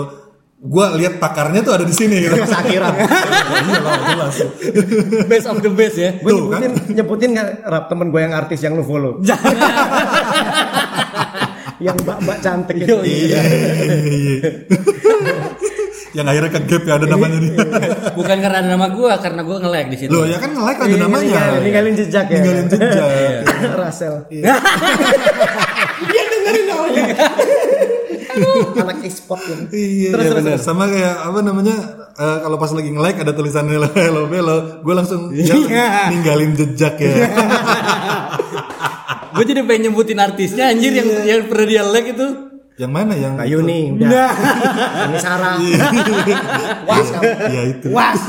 gue 0.57 0.85
lihat 0.97 1.19
pakarnya 1.19 1.61
tuh 1.61 1.75
ada 1.75 1.85
di 1.85 1.93
sini 1.93 2.25
gitu. 2.25 2.33
Mas 2.35 2.49
akhiran 2.49 2.95
Iya. 2.95 4.25
Best 5.25 5.45
of 5.45 5.59
the 5.59 5.69
best 5.69 5.95
ya. 5.95 6.15
gue 6.15 6.25
Tuh, 6.25 6.49
nyebutin 6.49 6.71
nyebutin 6.95 7.31
kan 7.33 7.47
rap 7.61 7.85
temen 7.85 8.09
gue 8.09 8.17
yang 8.17 8.33
artis 8.33 8.59
yang 8.59 8.73
lu 8.73 8.81
follow 8.81 9.19
yang 11.77 11.95
mbak 11.99 12.17
mbak 12.23 12.37
cantik 12.39 12.75
itu 12.79 12.95
Iya, 13.03 13.39
iya, 13.41 13.71
iya. 14.07 14.49
yang 16.15 16.23
akhirnya 16.25 16.47
ke 16.49 16.61
gap 16.63 16.83
ya 16.83 16.93
ada 16.95 17.05
namanya 17.05 17.37
nih. 17.37 17.51
Bukan 18.15 18.37
karena 18.39 18.57
ada 18.63 18.69
nama 18.71 18.87
gua, 18.87 19.19
karena 19.19 19.43
gua 19.43 19.59
nge-like 19.59 19.89
di 19.91 19.97
situ. 19.99 20.11
Loh 20.11 20.23
ya 20.23 20.39
kan 20.39 20.55
nge-like 20.55 20.79
ada 20.79 20.87
Iya, 20.87 20.99
namanya. 21.03 21.27
ninggalin, 21.27 21.59
ninggalin 21.61 21.93
jejak 21.93 22.25
ya 22.25 22.35
Ninggalin 22.39 22.67
jejak. 22.71 23.09
Rasel 23.83 24.13
dia 26.05 26.23
dengerin 26.27 26.65
namanya 26.65 27.03
anak 28.75 28.99
ekspor 29.03 29.39
ya 29.39 29.55
Iya, 29.71 30.09
Terus, 30.11 30.23
iya 30.23 30.31
terus, 30.31 30.43
benar. 30.43 30.59
Sama 30.59 30.87
kayak 30.87 31.15
apa 31.23 31.39
namanya? 31.39 31.75
eh, 32.15 32.37
kalau 32.39 32.55
pas 32.55 32.71
lagi 32.71 32.89
nge-like 32.91 33.19
ada 33.19 33.31
tulisan 33.31 33.67
hello 33.67 33.87
hello 33.91 34.27
hello, 34.27 34.57
gue 34.79 34.93
langsung 34.95 35.31
ninggalin 35.31 36.51
jejak 36.53 36.95
ya. 36.95 37.11
Gue 39.35 39.45
jadi 39.45 39.61
pengen 39.67 39.91
nyebutin 39.91 40.19
artisnya 40.19 40.71
anjir 40.71 40.91
yang 40.95 41.09
yang 41.27 41.39
pernah 41.51 41.67
dia 41.67 41.83
like 41.83 42.09
itu. 42.15 42.27
yang 42.75 42.91
mana? 42.91 43.15
Yang 43.15 43.33
Mbak 43.39 43.47
Yuni 43.55 43.79
udah. 43.95 44.09
Ini 45.07 45.17
Sarah 45.23 45.55
was 46.91 47.07
kamu. 47.07 47.31
Ya 47.47 47.61
itu. 47.71 47.87
was. 47.91 48.21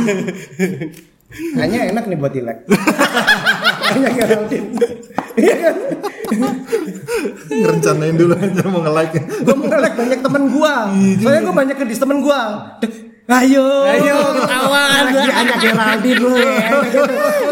Hanya 1.58 1.78
enak 1.90 2.04
nih 2.06 2.18
buat 2.18 2.30
dilek 2.30 2.58
hanya 3.96 4.10
Geraldine 4.12 4.68
iya 5.36 5.54
kan 5.68 5.76
ngerencanain 7.46 8.16
dulu 8.18 8.34
aja 8.34 8.62
mau 8.66 8.80
nge-like. 8.82 9.20
gue 9.20 9.54
mau 9.54 9.66
nge-like 9.70 9.96
banyak 9.96 10.20
temen 10.20 10.42
gua. 10.50 10.74
Soalnya 11.22 11.40
gue 11.46 11.54
banyak 11.54 11.76
kedis 11.78 11.98
temen 12.02 12.18
gua. 12.20 12.40
Dek, 12.82 12.92
ayo. 13.26 13.66
Ayo, 13.90 14.16
ketahuan. 14.38 15.02
lagi 15.10 15.30
hanya 15.34 15.54
Geraldine 15.58 16.18
lu 16.22 16.30
ya 16.38 16.68
gitu. 16.86 17.00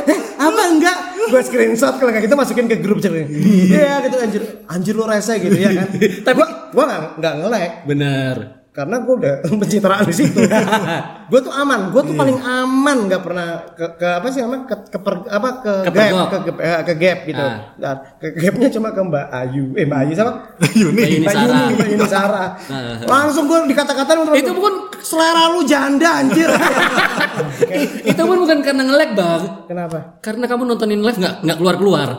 Eh, 0.06 0.18
apa 0.38 0.60
enggak? 0.70 0.98
Gue 1.24 1.40
screenshot 1.40 1.94
kalau 1.96 2.12
kayak 2.12 2.28
gitu 2.28 2.36
masukin 2.36 2.68
ke 2.68 2.78
grup 2.84 3.00
cewek 3.00 3.26
iya 3.32 4.00
gitu 4.04 4.16
anjir. 4.20 4.42
Anjir 4.68 4.94
lu 4.94 5.04
rese 5.08 5.40
gitu 5.40 5.56
ya 5.56 5.72
kan? 5.72 5.88
Tapi 6.26 6.42
gue 6.72 6.84
nggak 6.84 7.00
nggak 7.18 7.32
nge-lag 7.40 7.72
Bener. 7.88 8.63
Karena 8.74 8.96
gue 9.00 9.14
udah 9.14 9.34
pencitraan 9.62 10.02
di 10.02 10.10
situ 10.12 10.42
gue 11.30 11.40
tuh 11.40 11.54
aman 11.54 11.94
gue 11.94 12.02
tuh 12.02 12.12
paling 12.12 12.36
aman 12.36 13.06
nggak 13.06 13.22
pernah 13.22 13.46
ke, 13.70 13.86
ke 13.94 14.08
apa 14.12 14.26
sih 14.28 14.42
namanya 14.42 14.66
ke, 14.66 14.76
ke 14.90 14.98
per- 14.98 15.30
apa 15.30 15.48
ke 15.62 15.72
gap 15.86 15.94
Kepergok. 15.94 16.26
ke, 16.26 16.36
ke, 16.42 16.52
eh, 16.58 16.82
ke 16.82 16.94
gap 16.96 17.18
gitu 17.24 17.38
Ah. 17.40 17.54
dan 17.78 17.96
ke 18.18 18.26
gapnya 18.34 18.68
cuma 18.68 18.90
ke 18.90 19.00
mbak 19.00 19.26
Ayu 19.30 19.64
eh 19.72 19.86
mbak 19.86 19.98
Ayu 20.00 20.12
siapa. 20.12 20.32
Mbak 20.58 20.72
Yuni 20.74 21.02
Mbak 21.22 21.32
Sarah. 21.32 21.46
Yuni, 21.46 21.72
Mbak 21.72 21.88
Yuni 21.88 22.06
Sarah. 22.10 22.48
Ah. 22.66 22.94
langsung 23.06 23.44
gue 23.46 23.58
dikata-katain 23.64 24.18
Itu 24.34 24.50
bukan 24.52 24.74
selera 25.00 25.42
lu 25.48 25.62
janda 25.62 26.10
anjir 26.18 26.50
itu 28.10 28.20
pun 28.20 28.36
bukan 28.42 28.58
karena 28.58 28.82
nge-lag, 28.84 29.10
Bang. 29.14 29.42
kenapa 29.66 29.98
Karena 30.18 30.44
kamu 30.44 30.62
nontonin 30.66 30.98
live 30.98 31.14
nggak 31.16 31.34
nggak 31.42 31.56
keluar-keluar. 31.56 32.10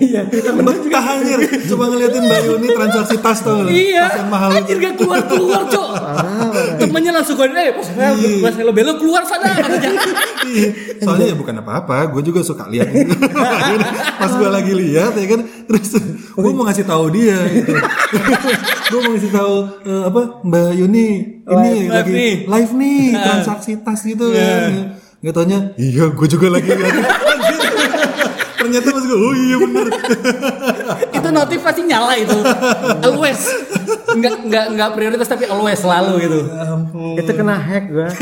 Iya 0.00 0.20
Betah 0.28 1.04
anjir. 1.14 1.38
Coba 1.70 1.84
ngeliatin 1.90 2.22
Mbak 2.26 2.40
Yuni 2.46 2.68
transaksi 2.74 3.16
tas 3.22 3.38
tuh. 3.42 3.66
Iya. 3.68 4.04
Tas 4.08 4.16
yang 4.22 4.30
mahal 4.30 4.48
Anjir 4.54 4.76
gak 4.78 4.94
keluar-keluar, 4.98 5.62
Cok. 5.70 5.90
Temennya 6.78 7.12
langsung 7.14 7.36
kode, 7.38 7.54
eh, 7.54 7.70
pas 7.74 7.86
pas 8.42 8.54
Hello 8.58 8.72
Bello 8.74 8.92
keluar 8.98 9.22
sana. 9.26 9.50
Iya. 10.48 10.68
Soalnya 11.02 11.26
ya 11.32 11.36
bukan 11.36 11.54
apa-apa, 11.62 12.10
gue 12.14 12.22
juga 12.24 12.40
suka 12.42 12.66
lihat. 12.70 12.88
Pas 14.20 14.32
gue 14.34 14.48
lagi 14.50 14.72
lihat 14.74 15.14
ya 15.14 15.26
kan, 15.30 15.40
terus 15.46 15.94
gue 16.34 16.50
mau 16.52 16.66
ngasih 16.66 16.86
tahu 16.86 17.04
dia 17.14 17.38
gitu. 17.54 17.70
gue 18.90 18.98
mau 18.98 19.10
ngasih 19.14 19.32
tahu 19.32 19.54
eh, 19.86 20.02
apa 20.08 20.20
Mbak 20.42 20.70
Yuni 20.74 21.08
ini 21.48 21.88
Live 21.88 21.92
lagi 21.92 22.10
nih. 22.12 22.34
live 22.44 22.72
nih 22.76 23.02
transaksi 23.26 23.72
tas 23.80 24.00
gitu 24.02 24.26
kan. 24.32 24.98
Gak 25.18 25.34
taunya, 25.34 25.74
iya 25.74 26.06
gue 26.14 26.26
juga 26.30 26.46
lagi 26.46 26.70
lihat. 26.70 27.37
Ternyata 28.68 28.88
pas 28.92 29.04
gue, 29.08 29.16
oh 29.16 29.32
iya 29.32 29.56
bener. 29.56 29.86
itu 31.16 31.28
notif 31.32 31.60
pasti 31.64 31.82
nyala 31.88 32.12
itu. 32.20 32.36
Always. 33.00 33.40
Enggak 34.12 34.34
enggak 34.44 34.64
enggak 34.72 34.88
prioritas 34.92 35.28
tapi 35.28 35.44
always 35.48 35.80
selalu 35.80 36.12
gitu. 36.20 36.38
itu 37.18 37.30
kena 37.34 37.56
hack 37.58 37.84
gue 37.88 38.08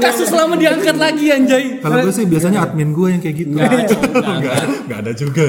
Kasus 0.00 0.30
lama 0.34 0.54
diangkat 0.58 0.96
lagi 0.96 1.26
anjay. 1.30 1.64
Kalau 1.78 1.96
gue 2.02 2.14
sih 2.14 2.26
biasanya 2.26 2.66
admin 2.66 2.90
gue 2.94 3.08
yang 3.10 3.20
kayak 3.22 3.36
gitu. 3.36 3.54
Nggak, 3.54 4.98
ada 5.02 5.12
juga. 5.12 5.46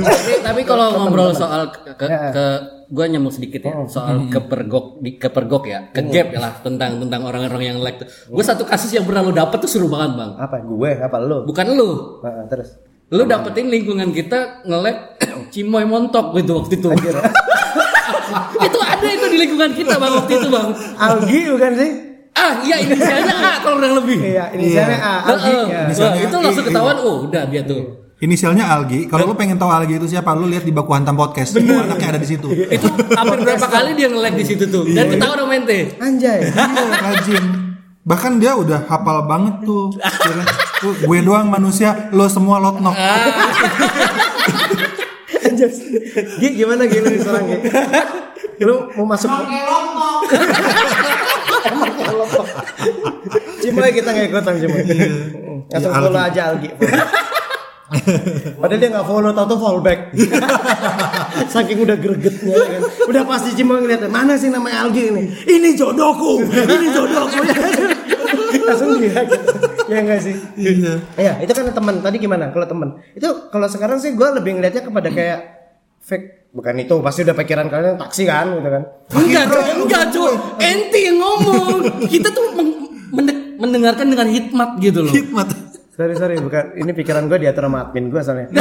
tapi 0.00 0.32
tapi 0.40 0.60
kalau 0.64 0.96
ngobrol 0.96 1.36
soal 1.36 1.68
ke, 1.68 1.92
ke, 1.94 2.06
ke 2.08 2.46
gue 2.90 3.04
nyamuk 3.06 3.30
sedikit 3.30 3.60
ya 3.70 3.74
soal 3.86 4.26
kepergok 4.32 4.98
di 4.98 5.14
kepergok 5.20 5.64
ya 5.68 5.92
ke 5.94 6.00
gap 6.10 6.32
ya 6.32 6.40
lah 6.42 6.52
tentang 6.64 6.98
tentang 6.98 7.22
orang-orang 7.22 7.62
yang 7.70 7.78
like 7.78 8.02
gue 8.02 8.44
satu 8.44 8.66
kasus 8.66 8.90
yang 8.90 9.06
pernah 9.06 9.22
lo 9.22 9.30
dapet 9.30 9.62
tuh 9.62 9.70
seru 9.70 9.86
banget 9.86 10.16
bang. 10.16 10.30
Apa 10.40 10.56
gue? 10.64 10.90
Apa 10.98 11.16
lu 11.22 11.44
bukan 11.46 11.66
Nah, 11.70 12.44
terus. 12.50 12.76
Lu 13.10 13.26
dapetin 13.26 13.66
lingkungan 13.68 14.14
kita 14.14 14.62
nge-lag 14.66 15.18
cimoy 15.52 15.84
montok 15.84 16.34
gitu 16.38 16.62
waktu 16.62 16.78
itu. 16.78 16.88
Itu 18.60 18.78
ada 18.78 19.06
itu 19.10 19.26
di 19.26 19.38
lingkungan 19.42 19.72
kita 19.74 19.98
bang 19.98 20.12
waktu 20.14 20.32
itu 20.38 20.48
bang. 20.52 20.68
Algi 21.00 21.40
bukan 21.50 21.72
sih 21.74 21.90
ah 22.32 22.52
iya 22.62 22.76
inisialnya 22.80 23.34
A 23.34 23.52
kalau 23.58 23.76
kurang 23.78 23.94
lebih 23.98 24.18
iya 24.22 24.44
inisialnya 24.50 24.98
A 24.98 25.12
Algi 25.26 25.50
Heeh. 25.50 25.66
ya. 25.66 26.08
Itu 26.24 26.36
langsung 26.38 26.64
ketahuan 26.64 26.96
oh 27.00 27.16
udah 27.26 27.44
dia 27.46 27.62
tuh 27.62 27.82
Inisialnya 28.20 28.68
Algi. 28.68 29.08
Kalau 29.08 29.24
lu 29.24 29.32
pengen 29.32 29.56
tahu 29.56 29.72
Algi 29.72 29.96
itu 29.96 30.04
siapa, 30.04 30.36
lu 30.36 30.44
lihat 30.44 30.60
di 30.60 30.68
baku 30.68 30.92
hantam 30.92 31.16
podcast. 31.16 31.56
Itu 31.56 31.72
anaknya 31.72 32.12
ada 32.12 32.20
di 32.20 32.28
situ. 32.28 32.52
itu 32.52 32.84
hampir 33.16 33.40
berapa 33.40 33.64
kali 33.80 33.96
dia 33.96 34.12
nge-lag 34.12 34.36
di 34.36 34.44
situ 34.44 34.68
tuh 34.68 34.84
dan 34.84 35.08
ketahuan 35.08 35.40
sama 35.40 35.56
ente 35.56 35.96
anjay 35.96 36.44
Iya, 36.44 36.84
rajin. 37.00 37.44
Bahkan 38.04 38.32
dia 38.36 38.52
udah 38.60 38.84
hafal 38.84 39.24
banget 39.24 39.64
tuh. 39.64 39.88
Tuh, 40.84 40.92
gue 41.00 41.18
doang 41.24 41.48
manusia, 41.48 42.12
lo 42.12 42.28
semua 42.28 42.60
lotnok. 42.60 42.92
anjay 45.40 45.68
Gi 46.36 46.48
gimana 46.54 46.84
Gi 46.84 46.98
lu 47.00 47.08
diserang 47.10 47.44
Gi 47.48 47.56
lu 48.60 48.84
mau 48.96 49.06
masuk 49.08 49.32
Emang 49.32 49.48
kayak 51.96 52.12
lompok 52.12 52.46
Cimoy 53.80 53.92
kita 53.96 54.08
nggak 54.12 54.26
ikutan 54.28 54.54
Cimoy 54.60 54.82
langsung 55.72 55.92
Ya, 55.92 55.96
follow 55.96 56.12
Algi. 56.12 56.28
aja 56.28 56.42
Algi 56.52 56.68
Padahal 58.54 58.78
dia 58.78 58.88
nggak 58.94 59.02
follow, 59.02 59.34
tau 59.34 59.50
tuh 59.50 59.58
fallback. 59.58 60.14
Saking 61.52 61.82
udah 61.82 61.98
gregetnya 61.98 62.54
ya 62.54 62.66
kan. 62.78 62.82
Udah 63.10 63.22
pasti 63.26 63.50
Cimoy 63.58 63.82
ngeliat 63.82 64.06
mana 64.06 64.38
sih 64.38 64.46
namanya 64.46 64.86
Algi 64.86 65.10
ini? 65.10 65.26
Ini 65.42 65.74
jodohku, 65.74 66.38
ini 66.46 66.86
jodohku. 66.94 67.42
Langsung 68.70 68.94
dia 68.94 69.26
gitu. 69.26 69.50
Ya 69.90 70.06
enggak 70.06 70.22
sih? 70.22 70.38
Iya. 70.54 71.02
Iya, 71.18 71.32
itu 71.42 71.50
kan 71.50 71.74
teman. 71.74 71.98
Tadi 71.98 72.16
gimana? 72.22 72.54
Kalau 72.54 72.66
teman, 72.70 72.88
itu 73.10 73.26
kalau 73.50 73.66
sekarang 73.66 73.98
sih 73.98 74.14
gue 74.14 74.28
lebih 74.38 74.62
ngeliatnya 74.62 74.86
kepada 74.86 75.08
kayak 75.10 75.38
fake. 75.98 76.54
Bukan 76.54 76.74
itu, 76.78 76.94
pasti 77.02 77.26
udah 77.26 77.34
pikiran 77.34 77.66
kalian 77.66 77.94
taksi 77.98 78.22
kan, 78.26 78.54
gitu 78.54 78.70
kan? 78.70 78.82
Enggak, 79.18 79.44
Cok. 79.50 79.64
Enggak, 79.82 80.04
Cok. 80.10 80.32
Ente 80.58 80.98
yang 80.98 81.18
ngomong. 81.18 82.06
Kita 82.06 82.26
tuh 82.30 82.46
mendengarkan 83.60 84.08
dengan 84.08 84.26
hikmat 84.26 84.70
gitu 84.80 85.04
loh. 85.04 85.12
Hikmat. 85.12 85.48
Sorry 85.92 86.16
sorry, 86.16 86.40
bukan. 86.40 86.80
Ini 86.80 86.90
pikiran 86.96 87.28
gue 87.28 87.38
diatur 87.38 87.68
sama 87.68 87.84
admin 87.84 88.08
gue 88.08 88.20
soalnya. 88.24 88.48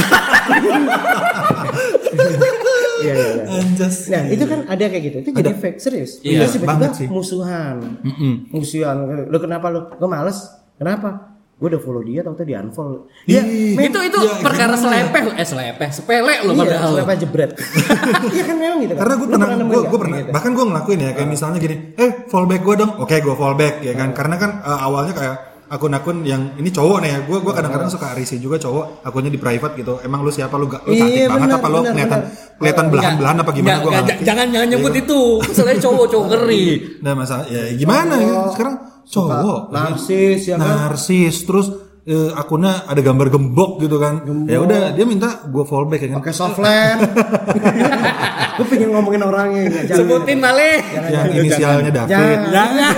Iya 3.00 3.14
iya. 3.16 3.30
iya. 3.32 3.64
Anjas. 3.64 4.12
Nah 4.12 4.28
itu 4.28 4.44
kan 4.44 4.60
ada 4.68 4.84
kayak 4.92 5.04
gitu, 5.08 5.18
itu 5.24 5.30
jadi 5.32 5.56
fake 5.56 5.80
serius. 5.80 6.20
Iya, 6.20 6.44
Terus 6.44 6.52
tiba-tiba 6.60 6.68
banget 6.76 6.92
sih. 7.00 7.08
musuhan, 7.08 7.76
musuhan. 8.52 8.96
Lu 9.32 9.38
kenapa 9.40 9.72
lu? 9.72 9.88
Gue 9.96 10.10
males. 10.12 10.52
Kenapa? 10.76 11.29
Gue 11.60 11.68
udah 11.68 11.82
follow 11.84 12.00
dia, 12.00 12.24
tau 12.24 12.32
tau 12.32 12.48
di 12.48 12.56
unfollow. 12.56 13.04
Ya, 13.28 13.44
men- 13.44 13.92
itu 13.92 14.00
itu 14.00 14.16
Ya, 14.18 14.40
perkara 14.40 14.80
selepeh, 14.80 15.24
eh 15.36 15.44
selepeh, 15.44 15.90
sepele 15.92 16.36
loh 16.48 16.56
Iya, 16.56 16.62
padahal. 16.64 16.92
kenapa 16.96 17.14
jebret? 17.20 17.52
Iya 18.36 18.44
kan 18.48 18.56
memang 18.56 18.80
gitu. 18.80 18.94
kan? 18.96 19.00
Karena 19.04 19.14
gue 19.14 19.28
pernah, 19.28 19.48
gue 19.52 19.82
gue 19.84 20.00
pernah, 20.00 20.18
gitu? 20.24 20.32
bahkan 20.32 20.52
gue 20.56 20.66
ngelakuin 20.66 21.00
ya, 21.00 21.12
kayak 21.14 21.28
misalnya 21.28 21.60
gini, 21.60 21.76
eh 21.94 22.12
fallback 22.26 22.64
gue 22.64 22.76
dong, 22.80 22.92
oke 22.98 23.12
gue 23.12 23.36
fallback 23.36 23.84
ya 23.84 23.92
kan, 23.92 24.10
karena 24.16 24.36
kan 24.36 24.52
eh, 24.64 24.80
awalnya 24.80 25.12
kayak 25.12 25.36
akun-akun 25.70 26.24
yang 26.24 26.56
ini 26.56 26.72
cowok 26.72 26.98
nih 26.98 27.10
ya, 27.12 27.20
gue 27.28 27.38
gue 27.38 27.54
kadang-kadang 27.54 27.90
suka 27.92 28.08
risih 28.16 28.40
juga 28.40 28.56
cowok, 28.58 29.04
akunnya 29.04 29.28
di 29.28 29.38
private 29.38 29.76
gitu, 29.76 30.00
emang 30.02 30.24
lu 30.24 30.32
siapa 30.32 30.56
lu 30.56 30.66
gak, 30.66 30.82
lu 30.82 30.96
cantik 30.96 31.14
Iya, 31.14 31.28
banget 31.28 31.50
apa 31.54 31.68
lu 31.68 31.80
kelihatan 31.86 32.20
kelihatan 32.56 32.86
belahan-belahan 32.88 33.38
apa 33.38 33.52
gimana 33.52 33.78
gue 33.78 33.92
jangan 34.24 34.48
jangan 34.48 34.68
nyebut 34.68 34.94
itu. 34.96 35.20
Soalnya 35.46 35.76
cowok 35.78 36.06
cowok 36.08 36.26
ngeri. 36.34 36.66
Nah 37.00 37.14
masalah 37.14 37.46
ya 37.46 37.68
gimana 37.76 38.16
ya 38.16 38.32
sekarang 38.50 38.76
cowok 39.10 39.62
narsis 39.70 40.40
ya 40.46 40.56
kan? 40.56 40.94
narsis 40.94 41.36
terus 41.42 41.68
eh, 42.06 42.30
akunnya 42.32 42.86
ada 42.86 43.02
gambar 43.02 43.28
gembok 43.30 43.82
gitu 43.82 43.98
kan 43.98 44.22
ya 44.46 44.58
udah 44.58 44.94
dia 44.94 45.06
minta 45.06 45.42
gue 45.46 45.64
fallback 45.64 46.06
ya 46.06 46.10
kan 46.12 46.18
Pakai 46.22 46.34
softland. 46.34 47.00
gue 48.60 48.68
pengen 48.68 48.92
ngomongin 48.92 49.24
orangnya. 49.24 49.72
nggak, 49.72 49.84
Jangan. 49.88 50.04
Sebutin 50.04 50.38
malih. 50.44 50.78
yang 51.08 51.32
inisialnya 51.32 51.92
David 51.96 52.12
Jangan. 52.12 52.40
Jangan. 52.52 52.96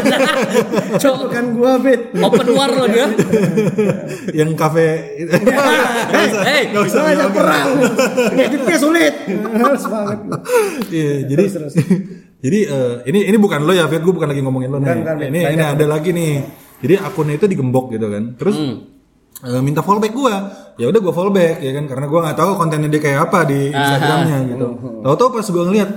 Cok, 1.05 1.15
Bukan 1.21 1.45
gua, 1.53 1.71
Bet. 1.77 2.01
open 2.17 2.47
war 2.57 2.71
loh 2.73 2.87
dia. 2.89 3.07
yang 4.41 4.57
kafe 4.57 4.87
Hei, 5.21 6.27
hei. 6.33 6.61
Nggak 6.73 6.83
usah 6.89 7.01
ngajak 7.05 7.29
perang. 7.29 7.67
Ngeditnya 8.33 8.77
sulit. 8.81 9.13
Males 9.53 9.85
banget. 9.85 10.17
Iya, 10.89 11.13
jadi 11.29 11.43
jadi 12.41 12.60
eh, 12.65 12.95
ini 13.13 13.29
ini 13.29 13.38
bukan 13.38 13.62
lo 13.62 13.71
ya, 13.71 13.86
Fit. 13.86 14.01
Gue 14.01 14.17
bukan 14.17 14.29
lagi 14.33 14.41
ngomongin 14.41 14.69
lo 14.74 14.81
nih. 14.81 14.89
Bukan, 14.89 14.98
bukan, 15.05 15.15
Fit. 15.21 15.29
ini 15.29 15.39
ini 15.45 15.63
ada 15.63 15.86
lagi 15.86 16.10
nih. 16.10 16.33
Jadi 16.81 16.93
akunnya 16.98 17.38
itu 17.38 17.45
digembok 17.45 17.93
gitu 17.93 18.10
kan. 18.10 18.24
Terus 18.33 18.57
eh, 19.45 19.62
minta 19.62 19.86
fallback 19.86 20.13
gue. 20.13 20.36
Ya 20.81 20.86
udah 20.89 21.00
gue 21.00 21.13
fallback 21.13 21.62
ya 21.62 21.71
kan 21.77 21.86
karena 21.86 22.05
gue 22.10 22.19
nggak 22.25 22.38
tahu 22.41 22.51
kontennya 22.57 22.89
dia 22.89 23.01
kayak 23.01 23.19
apa 23.29 23.39
di 23.45 23.69
Instagramnya 23.69 24.38
gitu. 24.50 24.67
Tahu-tahu 25.05 25.29
pas 25.38 25.45
gue 25.45 25.63
ngeliat 25.69 25.89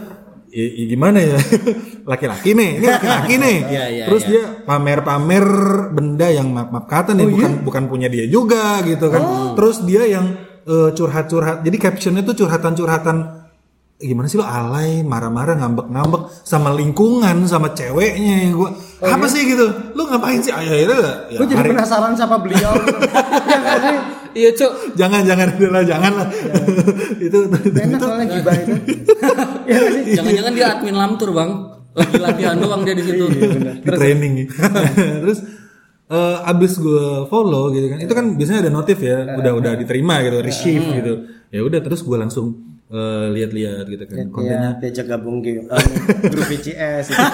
ya, 0.54 0.66
ya 0.70 0.84
gimana 0.86 1.18
ya 1.18 1.38
laki-laki 2.14 2.54
nih 2.54 2.70
ini 2.78 2.86
laki-laki 2.86 3.34
nih 3.42 3.56
Iya, 3.74 3.84
iya, 3.90 4.04
terus 4.06 4.22
iya. 4.24 4.30
dia 4.30 4.42
pamer-pamer 4.62 5.46
benda 5.90 6.30
yang 6.30 6.54
maaf-maaf 6.54 6.86
kata 6.86 7.10
nih 7.18 7.26
bukan 7.26 7.52
bukan 7.66 7.84
punya 7.90 8.06
dia 8.06 8.30
juga 8.30 8.78
gitu 8.86 9.10
kan 9.10 9.54
terus 9.58 9.82
dia 9.82 10.06
yang 10.06 10.38
eh, 10.62 10.90
curhat-curhat 10.94 11.66
jadi 11.66 11.76
captionnya 11.90 12.22
tuh 12.22 12.46
curhatan-curhatan 12.46 13.43
gimana 13.96 14.26
sih 14.26 14.34
lo? 14.34 14.44
Alay 14.44 15.00
marah-marah 15.00 15.54
ngambek-ngambek 15.56 16.22
sama 16.42 16.70
lingkungan 16.70 17.46
sama 17.46 17.70
ceweknya 17.70 18.50
gue 18.50 18.68
apa 19.00 19.26
sih 19.26 19.46
gitu? 19.46 19.64
Lu 19.92 20.04
ngapain 20.04 20.38
sih? 20.38 20.50
Ayo 20.50 20.72
ya, 20.72 20.84
ya, 20.84 21.38
Gue 21.38 21.46
jadi 21.46 21.54
hari- 21.56 21.70
penasaran 21.72 22.12
siapa 22.12 22.36
beliau. 22.38 22.72
Ya 23.64 23.76
sih? 23.80 23.98
Iya, 24.34 24.50
Cok. 24.50 24.98
jangan 24.98 25.22
jangan 25.22 25.46
adalah 25.48 25.82
jangan 25.86 26.12
lah. 26.14 26.26
Itu 27.26 27.38
Enak 27.54 27.98
soalnya 27.98 28.26
gibah 28.28 28.54
itu. 28.56 28.72
Ya 29.70 29.76
nggak 29.78 29.92
sih? 29.94 30.14
Jangan-jangan 30.18 30.52
dia 30.52 30.66
admin 30.68 30.96
lamtur, 30.96 31.30
Bang. 31.30 31.50
Lagi 31.94 32.18
latihan 32.18 32.58
doang 32.58 32.82
dia 32.82 32.92
di 32.92 33.04
situ. 33.06 33.24
di 33.30 33.38
training. 33.86 34.50
Terus 35.22 35.38
eh, 36.10 36.36
abis 36.44 36.72
gue 36.76 37.06
follow 37.26 37.70
gitu 37.70 37.86
kan 37.86 37.98
itu 37.98 38.10
kan 38.10 38.26
biasanya 38.34 38.66
ada 38.66 38.72
notif 38.74 38.98
ya 38.98 39.38
udah 39.38 39.52
udah 39.54 39.72
diterima 39.78 40.18
gitu 40.20 40.42
receive 40.42 40.82
gitu. 40.92 41.12
Ya 41.48 41.62
udah 41.62 41.78
terus 41.78 42.02
gue 42.02 42.18
langsung 42.18 42.73
eh, 42.94 43.26
lihat-lihat 43.32 43.84
gitu 43.84 44.04
kan. 44.06 44.16
Ya, 44.16 44.24
Kontennya 44.28 44.70
diajak 44.78 45.06
gabung 45.08 45.38
game 45.38 45.66
eh, 45.74 45.84
grup 46.24 46.46
VCS 46.46 47.04
itu. 47.10 47.24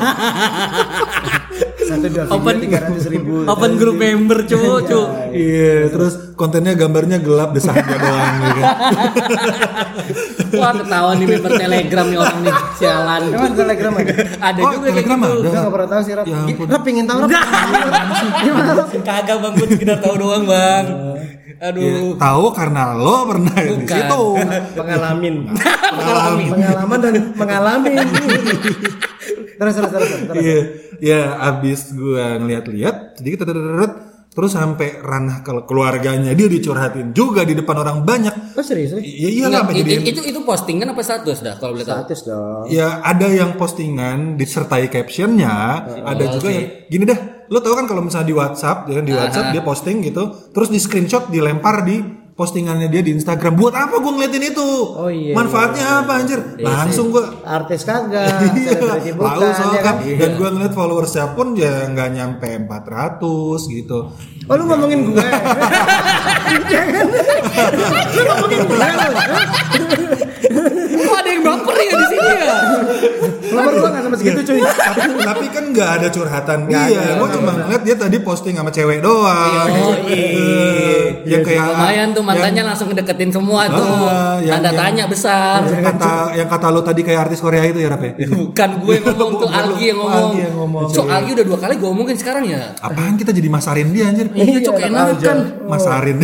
Satu 1.83 2.07
dua 2.07 2.23
Open 2.31 2.57
tiga 2.59 2.79
ratus 2.81 3.05
ribu. 3.07 3.43
Open 3.45 3.75
group 3.75 3.97
member 3.97 4.47
cuy, 4.47 4.63
cuy. 4.81 5.05
Iya, 5.33 5.91
terus 5.91 6.15
kontennya 6.33 6.73
gambarnya 6.73 7.19
gelap 7.19 7.51
desainnya 7.51 7.97
doang 7.97 8.35
gitu. 8.41 8.63
Wah 10.51 10.73
ketahuan 10.73 11.17
nih 11.17 11.29
member 11.29 11.53
telegram 11.53 12.07
nih 12.07 12.19
orang 12.19 12.39
nih 12.41 12.55
sialan. 12.75 13.21
Emang 13.29 13.55
telegram 13.55 13.93
ada? 13.93 14.13
Ada 14.41 14.61
Oh, 14.61 14.71
juga 14.71 14.87
kayak 14.89 14.95
Telegram 14.97 15.19
gitu. 15.19 15.31
ada? 15.31 15.41
Gue 15.41 15.51
gak 15.53 15.73
pernah 15.73 15.89
tahu 15.89 16.01
sih 16.03 16.13
Rap. 16.15 16.27
Ya. 16.27 16.39
Rap 16.67 16.83
pengen 16.83 17.05
tahu 17.07 17.19
Rap. 17.21 17.31
Kagak 19.09 19.37
bang, 19.41 19.53
gue 19.53 19.67
sekedar 19.69 19.99
tahu 19.99 20.15
doang 20.17 20.45
bang. 20.47 20.85
Ya, 21.61 21.73
Aduh. 21.75 22.15
tahu 22.15 22.45
karena 22.55 22.95
lo 22.95 23.27
pernah 23.27 23.55
di 23.59 23.75
Bukan. 23.83 23.91
situ. 23.91 24.23
Pengalamin. 24.79 25.35
Pengalamin. 25.99 26.49
Pengalaman 26.55 26.99
dan 27.03 27.15
mengalami. 27.35 27.93
terus 29.59 29.75
terus 29.77 29.91
terus. 29.91 30.11
terus. 30.31 30.37
Iya, 30.41 30.59
ya 31.03 31.21
abis 31.53 31.93
gua 31.93 32.39
ngeliat-liat 32.41 33.21
sedikit 33.21 33.45
terus 33.45 33.91
terus 34.31 34.55
sampai 34.55 35.03
ranah 35.03 35.43
ke 35.43 35.51
keluarganya 35.67 36.31
dia 36.39 36.47
dicurhatin 36.47 37.11
juga 37.11 37.43
di 37.43 37.59
depan 37.59 37.83
orang 37.83 38.07
banyak. 38.07 38.55
Oh 38.55 38.63
serius? 38.63 38.95
Iya 38.95 39.29
iya 39.29 39.47
lah 39.51 39.67
jadi 39.67 40.07
itu 40.07 40.23
itu 40.23 40.41
postingan 40.47 40.95
apa 40.95 41.03
status 41.03 41.43
dah 41.43 41.59
kalau 41.59 41.75
boleh 41.75 41.83
tahu? 41.83 41.99
Status 42.07 42.21
dong. 42.31 42.63
ya 42.71 43.03
ada 43.03 43.27
yang 43.27 43.59
postingan 43.59 44.39
disertai 44.39 44.87
captionnya, 44.87 45.83
ada 46.07 46.25
juga 46.39 46.49
yang 46.55 46.67
gini 46.87 47.05
dah. 47.11 47.40
Lo 47.51 47.59
tau 47.59 47.75
kan 47.75 47.91
kalau 47.91 48.07
misalnya 48.07 48.31
di 48.31 48.37
WhatsApp, 48.39 48.87
ya 48.87 49.03
kan 49.03 49.05
di 49.05 49.11
WhatsApp 49.11 49.51
dia 49.51 49.63
posting 49.67 50.07
gitu, 50.07 50.23
terus 50.55 50.71
di 50.71 50.79
screenshot 50.79 51.27
dilempar 51.27 51.83
di 51.83 51.99
postingannya 52.39 52.87
dia 52.89 53.03
di 53.03 53.13
Instagram. 53.13 53.59
Buat 53.59 53.75
apa 53.75 54.01
gua 54.01 54.17
ngeliatin 54.17 54.55
itu? 54.55 54.65
Oh, 54.97 55.11
iya, 55.11 55.35
Manfaatnya 55.37 56.07
apa 56.07 56.23
anjir? 56.23 56.39
Langsung 56.63 57.11
gua 57.11 57.27
Artis 57.43 57.83
kagak, 57.91 58.55
selebriti 58.55 59.13
bukan, 59.13 59.35
Lalu 59.35 59.47
so 59.53 59.63
ya 59.75 59.83
kan, 59.83 59.99
kan? 60.01 60.17
dan 60.17 60.31
gue 60.39 60.49
ngeliat 60.49 60.73
followersnya 60.73 61.27
pun 61.37 61.59
ya 61.59 61.91
nggak 61.91 62.09
nyampe 62.17 62.49
400 62.65 63.21
gitu. 63.77 63.99
Oh 64.49 64.55
lu 64.57 64.65
ngomongin 64.71 65.11
gue? 65.11 65.21
Jangan. 66.73 67.07
Lu 68.15 68.23
ngomongin 68.25 68.61
gue? 68.67 68.79
Kok 70.91 71.17
ada 71.19 71.30
baper 71.53 71.75
ya 71.77 71.93
di 71.93 72.07
sini 72.09 72.29
ya? 72.31 72.55
Nomor 73.51 73.73
gue 73.73 73.89
gak 73.89 74.03
sama 74.05 74.17
segitu 74.17 74.41
cuy. 74.45 74.61
tapi, 74.63 75.01
tapi 75.21 75.47
kan 75.49 75.65
nggak 75.69 75.89
ada 75.93 76.09
curhatan 76.09 76.59
Nggak 76.65 76.85
dia. 76.87 77.01
ada, 77.01 77.13
Gue 77.17 77.29
cuma 77.33 77.51
ngeliat 77.57 77.83
dia 77.83 77.97
tadi 77.97 78.17
posting 78.21 78.55
sama 78.55 78.71
cewek 78.71 78.99
doang. 79.01 79.69
Oh, 79.73 79.95
Eh, 80.07 81.23
yang 81.25 81.43
kayak 81.43 81.65
Lumayan 81.67 82.09
tuh 82.11 82.23
mantannya 82.23 82.63
langsung 82.63 82.87
ngedeketin 82.89 83.31
semua 83.31 83.67
tuh. 83.67 83.83
Ah, 83.83 84.39
yang- 84.39 84.55
Tanda 84.57 84.69
yang- 84.69 84.79
tanya 84.79 85.05
besar. 85.07 85.59
yang 85.65 85.83
kata 85.85 86.13
yang 86.33 86.49
kata 86.49 86.67
lo 86.69 86.81
tadi 86.81 87.01
kayak 87.01 87.21
artis 87.25 87.39
Korea 87.39 87.63
itu 87.65 87.79
ya 87.79 87.89
Rape? 87.89 88.15
Bukan 88.21 88.71
gue 88.79 88.93
yang 88.93 89.07
ngomong 89.11 89.31
tuh 89.37 89.49
lu. 89.49 89.55
Algi 89.57 89.85
yang 89.89 89.99
ngomong. 89.99 90.87
So 90.89 91.05
Algi 91.05 91.31
udah 91.33 91.45
dua 91.45 91.59
kali 91.59 91.75
gue 91.75 91.89
omongin 91.89 92.17
sekarang 92.17 92.45
ya. 92.47 92.75
Apaan 92.79 93.15
kita 93.17 93.31
jadi 93.31 93.49
masarin 93.49 93.91
dia 93.91 94.07
anjir? 94.07 94.31
Iya 94.31 94.59
cok 94.63 94.77
enak 94.81 95.07
kan. 95.19 95.39
Masarin. 95.67 96.17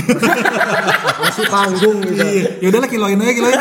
Masih 1.19 1.45
panggung 1.47 1.99
gitu. 2.03 2.15
Iya, 2.27 2.59
ya 2.59 2.69
udahlah 2.69 2.89
kiloin 2.89 3.17
aja 3.17 3.33
kiloin. 3.33 3.59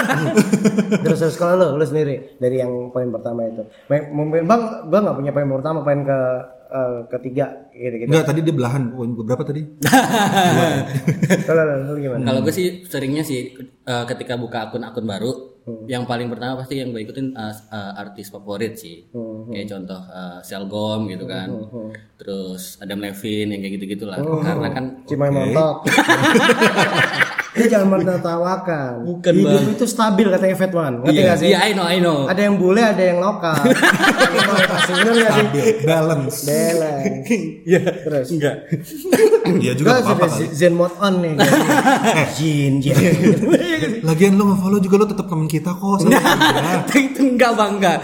Terus 0.97 1.17
terus 1.17 1.35
kalau 1.35 1.54
lu, 1.55 1.67
lu 1.75 1.83
sendiri 1.83 2.35
dari 2.37 2.59
yang 2.59 2.91
poin 2.91 3.09
pertama 3.09 3.43
itu. 3.43 3.63
Mungkin 3.89 4.43
bang, 4.43 4.61
gue 4.85 4.99
nggak 4.99 5.15
punya 5.15 5.31
poin 5.31 5.47
pertama, 5.49 5.79
poin 5.81 6.01
ke 6.01 6.19
eh, 6.65 6.99
ketiga 7.09 7.45
gitu 7.71 7.95
gitu. 7.97 8.09
Enggak, 8.11 8.25
tadi 8.27 8.39
dia 8.43 8.53
belahan. 8.53 8.83
Poin 8.91 9.09
gue 9.11 9.23
berapa 9.23 9.43
tadi? 9.43 9.61
Kalau 11.47 11.63
lu 11.87 11.93
gimana? 11.97 12.23
Kalau 12.23 12.39
gue 12.43 12.53
sih 12.53 12.67
seringnya 12.85 13.23
sih 13.23 13.55
eh, 13.81 14.03
ketika 14.05 14.35
buka 14.35 14.69
akun-akun 14.69 15.07
baru, 15.07 15.33
Hmm. 15.65 15.89
yang 15.89 16.05
paling 16.05 16.29
pertama 16.29 16.61
pasti 16.61 16.77
yang 16.77 16.93
gue 16.93 17.01
ikutin 17.01 17.33
eh, 17.33 17.49
eh, 17.73 17.91
artis 17.97 18.29
favorit 18.29 18.77
sih. 18.77 19.01
Hmm, 19.09 19.49
Kayak 19.49 19.73
contoh 19.73 19.97
eh, 19.97 20.37
Selgom 20.45 21.09
gitu 21.09 21.25
kan. 21.25 21.49
Terus 22.21 22.77
Adam 22.77 23.01
Levine 23.01 23.57
yang 23.57 23.61
kayak 23.65 23.73
gitu-gitu 23.81 24.05
lah. 24.05 24.21
Hmm. 24.21 24.45
Karena 24.45 24.69
kan 24.69 24.85
Cimay 25.09 25.33
montok. 25.33 25.89
Ini 25.89 27.24
jangan 27.57 27.87
menertawakan. 27.89 28.91
Bukan, 29.01 29.31
Hidup 29.31 29.55
Bang. 29.55 29.71
itu 29.71 29.85
stabil 29.85 30.27
katanya 30.27 30.55
Fat 30.55 30.71
One. 30.71 30.95
Ngerti 30.99 31.13
Iya, 31.13 31.23
gak 31.23 31.37
sih? 31.37 31.47
iya 31.47 31.59
I 31.61 31.71
know, 31.71 31.85
I 31.85 31.97
know. 31.97 32.17
Ada 32.25 32.41
yang 32.43 32.55
bule, 32.55 32.83
ada 32.83 32.99
yang 32.99 33.17
lokal. 33.17 33.55
Bener 34.91 35.13
gak 35.15 35.31
sih? 35.31 35.45
Balance. 35.81 36.35
Balance. 36.43 37.27
Iya. 37.65 37.79
Terus. 38.03 38.27
Enggak. 38.29 38.55
Iya 39.45 39.71
juga 39.71 39.87
nggak 39.93 40.09
apa-apa 40.09 40.25
sudah 40.25 40.41
kali. 40.41 40.57
zen 40.57 40.73
mode 40.73 40.97
on 40.97 41.13
nih. 41.21 41.35
Jin, 42.33 42.73
jin. 42.81 42.97
Lagian 44.01 44.33
lo 44.35 44.49
nge-follow 44.49 44.81
juga 44.81 44.95
lo 44.97 45.05
tetap 45.05 45.29
temen 45.29 45.45
kita 45.45 45.69
kok. 45.69 46.01
Itu 46.91 47.21
enggak 47.23 47.53
bang 47.53 47.71
enggak. 47.77 47.99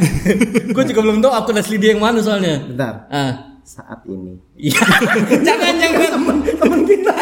gue 0.69 0.83
juga 0.85 0.99
belum 1.01 1.17
tahu 1.19 1.33
akun 1.33 1.57
asli 1.57 1.75
dia 1.75 1.91
yang 1.91 1.99
mana 1.99 2.21
soalnya. 2.21 2.61
Bentar. 2.61 2.93
Ah. 3.09 3.33
Saat 3.63 4.05
ini. 4.05 4.37
Iya. 4.55 4.85
jangan 5.41 5.73
jangan 5.75 6.09
temen 6.13 6.35
Temen 6.45 6.79
kita. 6.83 7.13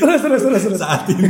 Terus 0.00 0.20
terus 0.20 0.42
terus 0.44 0.62
terus. 0.68 0.80
Saat 0.80 1.08
ini. 1.10 1.28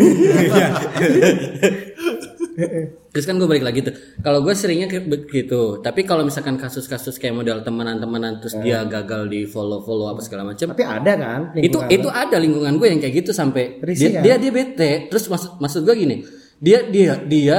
Terus 3.14 3.24
kan 3.24 3.38
gue 3.38 3.48
balik 3.48 3.64
lagi 3.64 3.81
tuh. 3.87 3.94
Kalau 4.20 4.42
gue 4.42 4.50
seringnya 4.52 4.90
begitu. 5.07 5.78
Tapi 5.78 6.02
kalau 6.02 6.26
misalkan 6.26 6.59
kasus-kasus 6.59 7.16
kayak 7.16 7.38
model 7.38 7.62
temenan-temenan 7.62 8.42
terus 8.42 8.59
dia 8.59 8.83
gagal 8.83 9.31
di 9.31 9.46
follow-follow 9.46 10.11
apa 10.11 10.20
segala 10.26 10.42
macam. 10.42 10.74
Tapi 10.74 10.85
ada 10.85 11.12
kan? 11.14 11.40
Itu 11.54 11.87
itu 11.87 12.09
ada 12.11 12.37
lingkungan 12.37 12.76
gue 12.76 12.88
yang 12.90 13.00
kayak 13.00 13.24
gitu 13.24 13.31
sampai 13.31 13.78
Risih 13.78 14.18
dia, 14.18 14.18
kan? 14.18 14.22
dia 14.26 14.35
dia 14.42 14.50
bete. 14.50 14.92
Terus 15.07 15.24
maksud 15.31 15.50
maksud 15.62 15.81
gue 15.87 15.94
gini. 15.94 16.16
Dia 16.59 16.90
dia 16.90 17.22
dia 17.22 17.59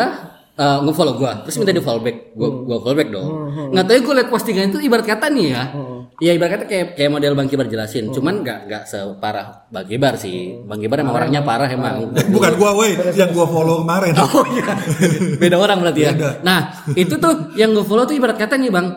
uh, 0.60 0.80
nge-follow 0.84 1.16
gue 1.16 1.32
terus 1.48 1.56
minta 1.56 1.72
di 1.72 1.84
follow 1.84 2.04
back 2.04 2.36
gue 2.36 2.50
gue 2.68 2.78
follow 2.84 2.98
back 2.98 3.10
dong 3.10 3.30
nggak 3.72 3.86
tahu 3.88 4.00
gue 4.12 4.14
liat 4.20 4.30
postingan 4.30 4.66
itu 4.76 4.80
ibarat 4.84 5.08
kata 5.08 5.32
nih 5.32 5.46
ya 5.56 5.64
ya 6.20 6.32
ibarat 6.32 6.60
kata 6.60 6.66
kayak 6.68 6.86
kayak 6.94 7.12
model 7.12 7.32
bang 7.34 7.48
kibar 7.48 7.66
jelasin 7.66 8.12
cuman 8.12 8.44
nggak 8.44 8.60
nggak 8.68 8.84
separah 8.86 9.68
bang 9.68 9.86
kibar 9.88 10.14
sih 10.16 10.60
bang 10.62 10.80
kibar 10.80 11.00
emang 11.00 11.16
orangnya 11.16 11.42
parah 11.42 11.68
emang 11.68 12.12
Bukan 12.36 12.54
gua 12.56 12.72
woi, 12.76 12.92
yang 13.16 13.32
gua 13.32 13.48
follow 13.48 13.82
kemarin. 13.82 14.14
Oh 14.20 14.44
iya. 14.52 14.76
Beda 15.36 15.58
orang 15.58 15.80
berarti 15.80 16.02
ya. 16.06 16.12
Nah, 16.44 16.60
itu 16.94 17.16
tuh 17.16 17.56
yang 17.56 17.72
gue 17.72 17.82
follow 17.82 18.06
tuh 18.06 18.14
ibarat 18.14 18.38
kata 18.38 18.56
nih, 18.56 18.70
Bang. 18.70 18.88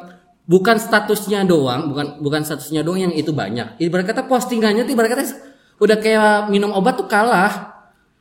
Bukan 0.42 0.76
statusnya 0.76 1.46
doang, 1.46 1.88
bukan 1.88 2.18
bukan 2.18 2.42
statusnya 2.42 2.82
doang 2.82 2.98
yang 3.00 3.14
itu 3.14 3.30
banyak. 3.30 3.78
Ibarat 3.78 4.10
kata 4.10 4.26
postingannya 4.26 4.82
tuh 4.82 4.92
ibarat 4.92 5.10
kata 5.14 5.22
udah 5.78 5.96
kayak 5.98 6.50
minum 6.50 6.74
obat 6.74 6.98
tuh 6.98 7.06
kalah. 7.06 7.70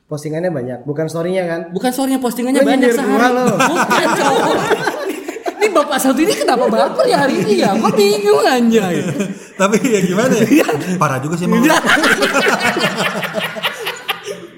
Postingannya 0.05 0.51
banyak, 0.51 0.79
bukan 0.83 1.07
storynya 1.07 1.43
kan? 1.47 1.61
Bukan 1.71 1.91
soalnya 1.95 2.19
postingannya 2.19 2.61
Lu 2.61 2.67
banyak 2.67 2.91
sehari. 2.91 3.15
gua 3.15 3.27
lo. 3.31 3.43
Bukan 3.55 4.07
bapak 5.81 5.97
satu 5.97 6.21
ini 6.21 6.37
kenapa 6.37 6.69
baper 6.69 7.09
ya 7.09 7.25
hari 7.25 7.41
ini 7.41 7.65
ya? 7.65 7.73
Kok 7.73 7.93
bingung 7.97 8.45
anjay. 8.45 9.01
Tapi 9.59 9.75
ya 9.81 9.99
gimana 10.05 10.37
ya? 10.45 10.69
Parah 11.01 11.17
juga 11.17 11.35
sih 11.41 11.49
emang. 11.49 11.65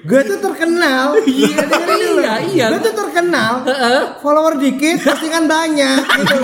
Gue 0.04 0.20
tuh 0.20 0.36
terkenal. 0.36 1.16
Iya. 1.24 1.64
Iya, 1.64 2.34
iya. 2.52 2.66
Gue 2.76 2.92
tuh 2.92 2.92
terkenal. 2.92 3.64
Heeh. 3.64 4.20
Follower 4.20 4.60
dikit, 4.60 5.00
postingan 5.00 5.48
banyak 5.48 6.04
gitu. 6.04 6.36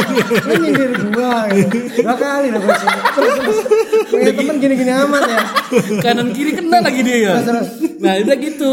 Lu 0.48 0.54
nyindir 0.64 0.96
gua 1.12 1.44
gitu. 1.52 1.76
Dua 2.00 2.16
kali 2.16 2.48
lah 2.56 2.60
gue 2.64 2.72
sini. 2.80 2.98
Terus 3.12 3.32
terus. 3.36 3.58
Punya 4.08 4.32
temen 4.32 4.56
gini-gini 4.64 4.92
amat 5.04 5.22
ya. 5.28 5.44
Kanan 6.00 6.32
kiri 6.32 6.56
kena 6.56 6.80
lagi 6.80 7.04
dia 7.04 7.16
ya. 7.20 7.32
Nah, 8.00 8.12
udah 8.24 8.36
gitu. 8.40 8.72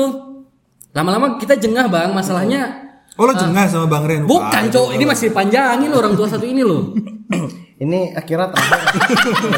Lama-lama 0.96 1.36
kita 1.36 1.60
jengah, 1.60 1.92
Bang. 1.92 2.16
Masalahnya 2.16 2.87
Oh 3.18 3.26
lo 3.26 3.34
jengah 3.34 3.66
sama 3.66 3.86
Bang 3.86 4.06
Ren? 4.06 4.24
Bukan 4.24 4.70
cowok, 4.70 4.92
ini 4.94 5.04
masih 5.04 5.34
panjangin 5.34 5.90
loh 5.90 6.00
orang 6.00 6.14
tua 6.14 6.30
satu 6.30 6.46
ini 6.46 6.62
loh. 6.62 6.94
Ini 7.78 8.18
akhirat 8.18 8.58
terakhir. 8.58 9.02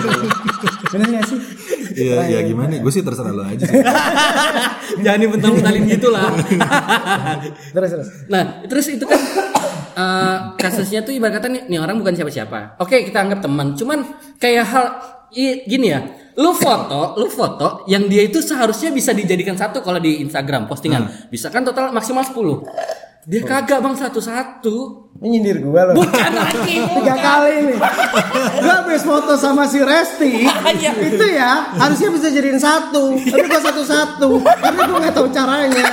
Bener 0.91 1.07
gak 1.07 1.23
sih? 1.23 1.39
Iya, 1.95 2.27
iya 2.27 2.39
gimana? 2.43 2.75
Gue 2.83 2.91
sih 2.91 2.99
terserah 2.99 3.31
lo 3.31 3.47
aja. 3.47 3.63
sih. 3.63 3.79
Jangan 5.07 5.19
dibental-bentalin 5.23 5.87
gitu 5.87 6.11
lah. 6.11 6.27
Terus 7.75 7.89
terus. 7.95 8.07
nah, 8.27 8.59
terus 8.67 8.91
itu 8.91 9.07
kan 9.07 9.15
eh, 9.95 10.37
kasusnya 10.59 10.99
tuh 10.99 11.15
ibarat 11.15 11.39
kata 11.39 11.47
nih, 11.47 11.61
nih 11.71 11.79
orang 11.79 11.95
bukan 11.95 12.11
siapa-siapa. 12.11 12.75
Oke, 12.83 13.07
kita 13.07 13.23
anggap 13.23 13.39
teman. 13.39 13.79
Cuman 13.79 14.03
kayak 14.35 14.65
hal 14.67 14.85
i- 15.31 15.63
gini 15.63 15.87
ya. 15.87 16.03
Lu 16.35 16.51
foto, 16.51 17.15
lu 17.15 17.31
foto 17.31 17.87
yang 17.87 18.03
dia 18.07 18.23
itu 18.23 18.43
seharusnya 18.43 18.91
bisa 18.91 19.15
dijadikan 19.15 19.55
satu 19.55 19.79
kalau 19.79 20.03
di 20.03 20.19
Instagram 20.19 20.67
postingan. 20.67 21.31
Bisa 21.31 21.47
kan 21.47 21.63
total 21.63 21.95
maksimal 21.95 22.27
10. 22.27 22.35
Dia 23.27 23.41
kagak 23.43 23.83
bang 23.83 23.95
satu-satu. 23.99 24.75
Ini 25.19 25.27
nyindir 25.35 25.59
gua 25.59 25.91
loh. 25.91 25.99
Bukan 25.99 26.31
lagi. 26.31 26.79
Tiga 26.95 27.15
kali 27.19 27.53
nih. 27.67 27.77
Gua 28.63 28.73
habis 28.79 29.03
foto 29.03 29.35
sama 29.35 29.67
si 29.67 29.83
Resti. 29.83 30.47
Iya. 30.79 30.95
itu 30.95 31.25
ya 31.27 31.75
harusnya 31.75 32.09
bisa 32.15 32.27
jadiin 32.31 32.55
satu. 32.55 33.19
Tapi 33.19 33.45
gua 33.51 33.59
satu-satu. 33.59 34.29
Karena 34.39 34.83
gua 34.87 34.99
nggak 35.03 35.15
tahu 35.19 35.27
caranya. 35.35 35.85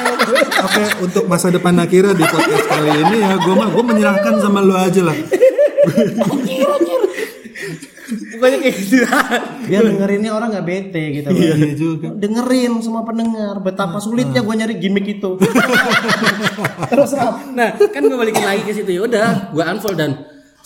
Oke, 0.62 0.82
untuk 1.02 1.24
masa 1.26 1.50
depan 1.50 1.74
Nakira 1.74 2.14
di 2.14 2.22
podcast 2.22 2.66
kali 2.70 2.90
ini 2.94 3.18
ya, 3.18 3.34
gue 3.34 3.54
mah 3.58 3.68
gue 3.74 3.82
menyerahkan 3.82 4.34
sama 4.38 4.62
lo 4.62 4.78
aja 4.78 5.02
lah. 5.02 5.16
Pokoknya 8.06 8.58
kayak 8.62 8.74
gitu. 8.78 8.96
Biar 9.66 9.82
dengerinnya 9.82 10.30
orang 10.34 10.48
nggak 10.54 10.66
bete 10.66 11.04
gitu. 11.20 11.28
loh. 11.30 11.38
Iya 11.38 11.72
juga. 11.74 12.08
Dengerin 12.14 12.72
semua 12.82 13.02
pendengar 13.02 13.58
betapa 13.58 13.98
sulitnya 13.98 14.40
gue 14.40 14.54
nyari 14.54 14.74
gimmick 14.78 15.06
itu. 15.18 15.34
Terus. 16.90 17.10
Nah, 17.52 17.68
kan 17.74 18.02
gue 18.06 18.18
balikin 18.18 18.44
lagi 18.46 18.62
ke 18.62 18.72
situ 18.74 18.90
ya 18.94 19.02
udah, 19.06 19.50
gue 19.50 19.62
unfollow 19.62 19.98
dan 19.98 20.10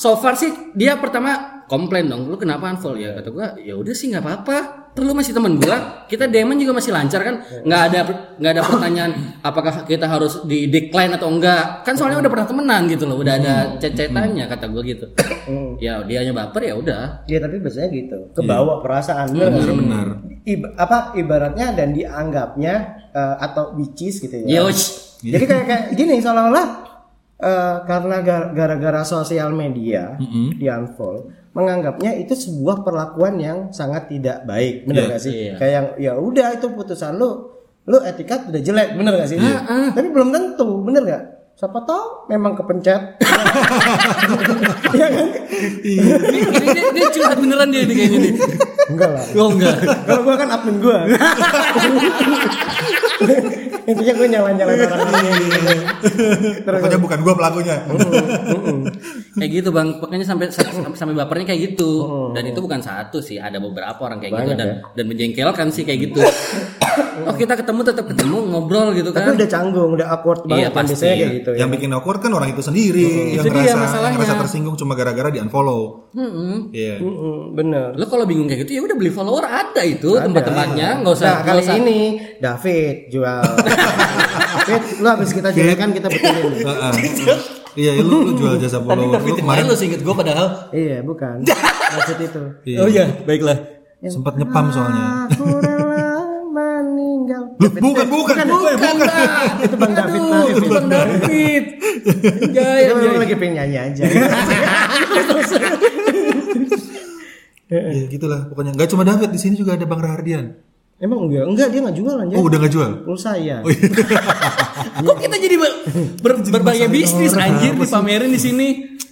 so 0.00 0.16
far 0.16 0.32
sih 0.36 0.48
dia 0.72 0.96
pertama 0.96 1.59
komplain 1.70 2.10
dong, 2.10 2.26
lu 2.26 2.34
kenapa 2.34 2.66
unfollow 2.66 2.98
ya? 2.98 3.14
Kata 3.14 3.30
gue, 3.30 3.46
ya 3.62 3.78
udah 3.78 3.94
sih 3.94 4.10
nggak 4.10 4.18
apa-apa. 4.20 4.58
Terus 4.90 5.06
lu 5.06 5.14
masih 5.14 5.30
temen 5.30 5.54
gue, 5.54 5.76
kita 6.04 6.26
DM 6.26 6.50
juga 6.58 6.74
masih 6.74 6.90
lancar 6.90 7.22
kan? 7.22 7.34
Nggak 7.62 7.82
ada 7.86 7.98
nggak 8.36 8.52
ada 8.52 8.62
pertanyaan 8.66 9.12
apakah 9.38 9.86
kita 9.86 10.02
harus 10.04 10.42
di 10.42 10.66
decline 10.66 11.14
atau 11.14 11.30
enggak? 11.30 11.86
Kan 11.86 11.94
soalnya 11.94 12.18
udah 12.18 12.26
pernah 12.28 12.42
temenan 12.44 12.82
gitu 12.84 13.06
loh, 13.06 13.16
udah 13.16 13.34
ada 13.36 13.54
cecetannya 13.78 14.44
kata 14.44 14.66
gue 14.66 14.82
gitu. 14.84 15.06
ya 15.78 16.02
dia 16.02 16.18
hanya 16.20 16.34
baper 16.34 16.62
ya 16.64 16.74
udah. 16.74 17.22
Iya 17.24 17.38
tapi 17.38 17.56
biasanya 17.56 17.88
gitu. 17.88 18.18
Kebawa 18.34 18.82
perasaan 18.82 19.30
sih? 19.30 19.38
Benar. 19.38 20.06
Ib- 20.42 20.74
apa 20.74 21.14
ibaratnya 21.14 21.70
dan 21.70 21.94
dianggapnya 21.94 22.74
eh, 23.10 23.34
atau 23.40 23.74
which 23.74 24.02
is 24.02 24.18
gitu 24.18 24.42
ya. 24.42 24.58
Yosh. 24.60 25.14
Jadi 25.22 25.44
kayak 25.44 25.64
kayak 25.64 25.84
gini 25.94 26.18
seolah-olah 26.18 26.66
eh, 27.38 27.76
karena 27.84 28.16
gar- 28.20 28.50
gara-gara 28.50 29.02
sosial 29.02 29.52
media 29.52 30.18
di 30.52 30.66
unfollow 30.66 31.30
menganggapnya 31.50 32.14
itu 32.14 32.38
sebuah 32.38 32.86
perlakuan 32.86 33.34
yang 33.42 33.58
sangat 33.74 34.06
tidak 34.06 34.46
baik, 34.46 34.86
bener 34.86 35.10
gak 35.10 35.22
sih? 35.22 35.50
Iya. 35.50 35.54
Kayak 35.58 35.72
yang 35.72 35.86
ya 35.98 36.12
udah 36.18 36.46
itu 36.54 36.66
putusan 36.70 37.18
lu, 37.18 37.50
lu 37.90 37.98
etikat 38.06 38.46
udah 38.46 38.62
jelek, 38.62 38.94
bener 38.94 39.12
gak 39.18 39.30
sih? 39.30 39.38
Tapi 39.90 40.08
belum 40.14 40.30
tentu, 40.30 40.86
bener 40.86 41.02
gak? 41.02 41.24
Siapa 41.60 41.76
tahu 41.84 42.24
memang 42.32 42.56
kepencet. 42.56 43.20
Iya 44.90 45.06
kan? 45.12 45.28
ini, 45.84 46.08
ini 46.08 46.66
dia, 46.72 46.88
dia 46.88 47.08
curhat 47.12 47.36
beneran 47.36 47.68
dia 47.68 47.84
ini 47.84 47.94
kayaknya 47.94 48.18
nih. 48.24 48.32
Enggak 48.90 49.10
lah. 49.12 49.24
Oh 49.36 49.48
enggak. 49.52 49.76
Kalau 50.08 50.24
gua 50.24 50.34
kan 50.40 50.48
admin 50.50 50.76
gua. 50.80 51.04
Intinya 53.86 54.12
gue 54.12 54.26
nyalain-nyalain 54.28 54.78
orang 54.84 55.10
lain. 55.10 55.78
Terus 56.64 56.80
Pokoknya 56.80 57.00
bukan 57.00 57.18
gua 57.22 57.34
pelakunya. 57.36 57.76
kayak 59.30 59.50
gitu 59.62 59.68
bang 59.70 59.88
pokoknya 60.02 60.26
sampai 60.26 60.46
sampai, 60.50 61.14
bapernya 61.14 61.54
kayak 61.54 61.60
gitu 61.72 61.90
dan 62.34 62.44
itu 62.44 62.58
bukan 62.60 62.80
satu 62.82 63.22
sih 63.22 63.38
ada 63.38 63.56
beberapa 63.56 63.96
orang 64.02 64.18
kayak 64.18 64.32
gitu 64.36 64.50
Banyak 64.52 64.58
dan 64.58 64.68
ya. 64.68 64.76
dan 64.92 65.04
menjengkelkan 65.06 65.66
sih 65.70 65.82
kayak 65.86 66.10
gitu 66.10 66.20
oh 67.20 67.34
kita 67.34 67.54
ketemu 67.54 67.80
tetap 67.82 68.04
ketemu 68.06 68.36
ngobrol 68.46 68.88
gitu 68.90 69.10
tapi 69.10 69.24
kan 69.24 69.34
udah 69.34 69.48
canggung, 69.48 69.90
udah 69.92 70.06
awkward 70.08 70.40
Iya, 70.42 70.48
banget 70.48 70.64
kan 70.66 70.74
pasti. 70.76 70.90
biasanya 70.90 71.14
kayak 71.14 71.32
gitu 71.36 71.50
ya. 71.50 71.58
Yang 71.58 71.70
bikin 71.72 71.90
awkward 71.92 72.20
kan 72.20 72.30
orang 72.30 72.48
itu 72.48 72.62
sendiri 72.62 73.08
yang 73.30 73.40
Itu 73.40 73.48
dia 73.48 73.62
ngerasa, 73.62 73.76
masalahnya. 73.76 74.08
yang 74.08 74.20
ngerasa 74.20 74.34
tersinggung 74.40 74.74
cuma 74.74 74.92
gara-gara 74.94 75.28
di 75.28 75.38
unfollow. 75.38 75.82
Iya. 76.70 76.94
Mm, 76.98 77.38
bener. 77.52 77.86
lo 77.92 78.04
kalau 78.06 78.24
bingung 78.24 78.46
kayak 78.46 78.64
gitu 78.64 78.72
ya 78.72 78.82
udah 78.82 78.96
beli 78.96 79.10
follower 79.10 79.44
ada 79.44 79.82
itu 79.82 80.10
tempat-tempatnya 80.12 80.88
nggak 81.00 81.14
usah 81.14 81.28
Nah 81.30 81.42
kali 81.42 81.62
usah 81.62 81.76
ini 81.76 82.00
David 82.36 82.96
jual. 83.08 83.42
David, 84.60 84.82
lu 84.96 85.08
habis 85.08 85.30
kita 85.30 85.48
jual 85.50 85.74
kan 85.74 85.90
kita 85.90 86.06
betulin. 86.06 86.52
Heeh. 86.60 86.92
Iya, 87.70 88.02
lu, 88.02 88.26
lu 88.26 88.32
jual 88.34 88.58
jasa 88.58 88.78
follower. 88.78 89.14
Lu 89.16 89.34
kemarin 89.36 89.64
lo 89.64 89.74
sih 89.74 89.86
inget 89.86 90.00
gue 90.00 90.10
padahal 90.10 90.70
Iya 90.70 91.00
bukan. 91.00 91.46
David 91.92 92.18
itu. 92.20 92.42
Iya. 92.66 92.78
oh 92.80 92.88
iya 92.88 93.06
baiklah 93.20 93.58
sempat 94.02 94.34
nyepam 94.34 94.70
soalnya. 94.70 95.28
Rela 97.60 97.68
meninggal. 97.76 98.04
Lu, 98.08 98.16
bukan, 98.16 98.36
bukan, 98.36 98.36
bukan, 98.48 98.76
bukan. 98.80 99.08
Itu 99.60 99.76
Bang 99.76 99.92
David. 99.92 100.16
Aduh, 100.16 100.32
David. 100.32 100.56
itu 100.56 100.66
bang 100.72 100.86
David 100.88 101.64
Itu 102.00 102.48
anjay. 102.56 102.82
memang 102.88 103.20
lagi 103.20 103.34
pengen 103.36 103.54
nyanyi 103.60 103.76
aja. 103.76 104.02
Ya 107.70 108.02
gitulah 108.10 108.40
pokoknya. 108.48 108.72
Gak 108.74 108.88
cuma 108.90 109.02
David 109.04 109.30
di 109.30 109.40
sini 109.40 109.54
juga 109.60 109.76
ada 109.76 109.84
Bang 109.84 110.00
Rahardian. 110.00 110.56
Emang 111.00 111.28
enggak? 111.28 111.44
Enggak 111.48 111.68
dia 111.72 111.80
nggak 111.80 111.96
jual 111.96 112.16
aja. 112.16 112.34
Oh, 112.36 112.44
udah 112.44 112.58
gak 112.60 112.72
jual. 112.72 112.90
Pulsa 113.08 113.32
ya. 113.40 113.64
kok 115.06 115.16
kita 115.16 115.36
jadi 115.40 115.56
ber, 115.56 115.72
ber- 116.20 116.44
berbagai 116.60 116.88
bisnis 116.92 117.32
anjir 117.32 117.72
dipamerin 117.72 118.28
di 118.28 118.40
sini 118.40 118.68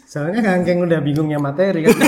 Soalnya 0.09 0.41
Kangkeng 0.41 0.89
udah 0.89 1.05
bingungnya 1.05 1.37
materi 1.37 1.85
kan. 1.85 1.93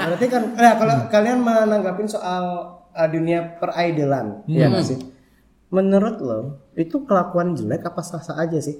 Nah, 0.00 0.16
berarti 0.16 0.26
kan 0.32 0.42
nah, 0.56 0.74
kalau 0.80 0.96
kalian 1.12 1.38
menanggapin 1.44 2.08
soal 2.08 2.44
uh, 2.88 3.08
dunia 3.12 3.60
peridolan, 3.60 4.40
ya 4.48 4.72
nggak 4.72 4.80
sih? 4.80 4.96
Menurut 5.70 6.16
lo 6.18 6.40
itu 6.74 7.06
kelakuan 7.06 7.54
jelek 7.54 7.86
apa 7.86 8.02
sah-sah 8.02 8.42
aja 8.42 8.58
sih? 8.58 8.78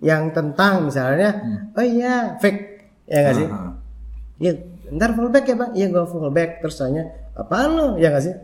Yang 0.00 0.36
tentang 0.36 0.88
misalnya, 0.88 1.36
oh 1.72 1.84
iya 1.84 2.36
fake, 2.36 2.60
ya 3.08 3.18
nggak 3.24 3.36
sih? 3.36 3.46
Ah. 3.48 3.72
Ya, 4.36 4.52
ntar 4.92 5.16
fallback 5.16 5.48
ya 5.48 5.56
bang, 5.56 5.72
iya 5.72 5.86
gue 5.88 6.04
fallback. 6.04 6.60
Terus 6.60 6.76
tanya, 6.76 7.04
apaan 7.32 7.70
lo? 7.76 7.86
Ya 7.96 8.12
nggak 8.12 8.24
sih? 8.24 8.34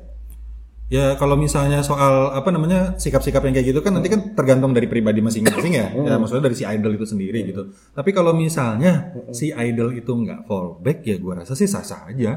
Ya 0.93 1.17
kalau 1.17 1.41
misalnya 1.41 1.81
soal 1.81 2.37
apa 2.37 2.53
namanya 2.53 3.01
sikap-sikap 3.01 3.41
yang 3.49 3.57
kayak 3.57 3.73
gitu 3.73 3.81
kan 3.81 3.97
nanti 3.97 4.13
kan 4.13 4.37
tergantung 4.37 4.77
dari 4.77 4.85
pribadi 4.93 5.25
masing-masing 5.25 5.73
ya. 5.73 5.89
Ya 5.89 6.21
maksudnya 6.21 6.45
dari 6.45 6.53
si 6.53 6.69
idol 6.69 6.93
itu 7.01 7.09
sendiri 7.09 7.49
gitu. 7.49 7.73
Tapi 7.97 8.13
kalau 8.13 8.37
misalnya 8.37 9.09
si 9.33 9.57
idol 9.57 9.97
itu 9.97 10.13
nggak 10.13 10.45
fallback 10.45 11.01
ya 11.09 11.17
gua 11.17 11.41
rasa 11.41 11.57
sih 11.57 11.65
sah-sah 11.65 12.13
aja. 12.13 12.37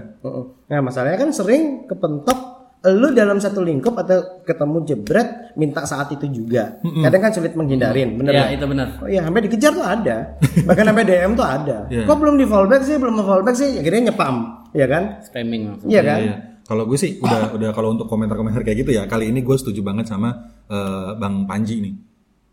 Nah 0.71 0.79
masalahnya 0.79 1.19
kan 1.19 1.35
sering 1.35 1.83
kepentok 1.83 2.54
lu 2.93 3.09
dalam 3.15 3.41
satu 3.41 3.65
lingkup 3.65 3.97
atau 3.97 4.43
ketemu 4.45 4.77
jebret 4.85 5.55
minta 5.57 5.81
saat 5.87 6.11
itu 6.13 6.29
juga. 6.29 6.77
Kadang 6.83 7.21
kan 7.25 7.31
sulit 7.33 7.57
menghindarin, 7.57 8.19
bener 8.19 8.33
ya 8.35 8.45
itu 8.53 8.65
benar 8.69 9.01
Oh 9.01 9.09
iya, 9.09 9.25
sampai 9.25 9.41
dikejar 9.49 9.71
tuh 9.73 9.85
ada. 9.85 10.37
Bahkan 10.67 10.83
sampai 10.85 11.05
DM 11.07 11.31
tuh 11.33 11.47
ada. 11.47 11.77
Iya. 11.89 12.03
Kok 12.05 12.17
belum 12.21 12.35
di 12.37 12.45
fallback 12.45 12.81
sih, 12.85 12.95
belum 13.01 13.15
di 13.17 13.23
fallback 13.25 13.55
sih? 13.57 13.69
Akhirnya 13.81 14.11
nyepam, 14.11 14.35
ya 14.75 14.85
kan? 14.85 15.03
spamming 15.25 15.61
maksudnya 15.73 15.89
Iya 15.89 16.01
kan? 16.03 16.19
Iya. 16.21 16.35
Kalau 16.65 16.83
gue 16.89 16.97
sih 16.97 17.11
udah 17.21 17.41
udah 17.57 17.69
kalau 17.73 17.89
untuk 17.95 18.05
komentar-komentar 18.05 18.61
kayak 18.61 18.85
gitu 18.85 18.91
ya 18.93 19.05
kali 19.09 19.29
ini 19.29 19.41
gue 19.41 19.55
setuju 19.57 19.81
banget 19.81 20.05
sama 20.11 20.29
eh, 20.69 21.09
Bang 21.17 21.49
Panji 21.49 21.81
nih. 21.81 21.93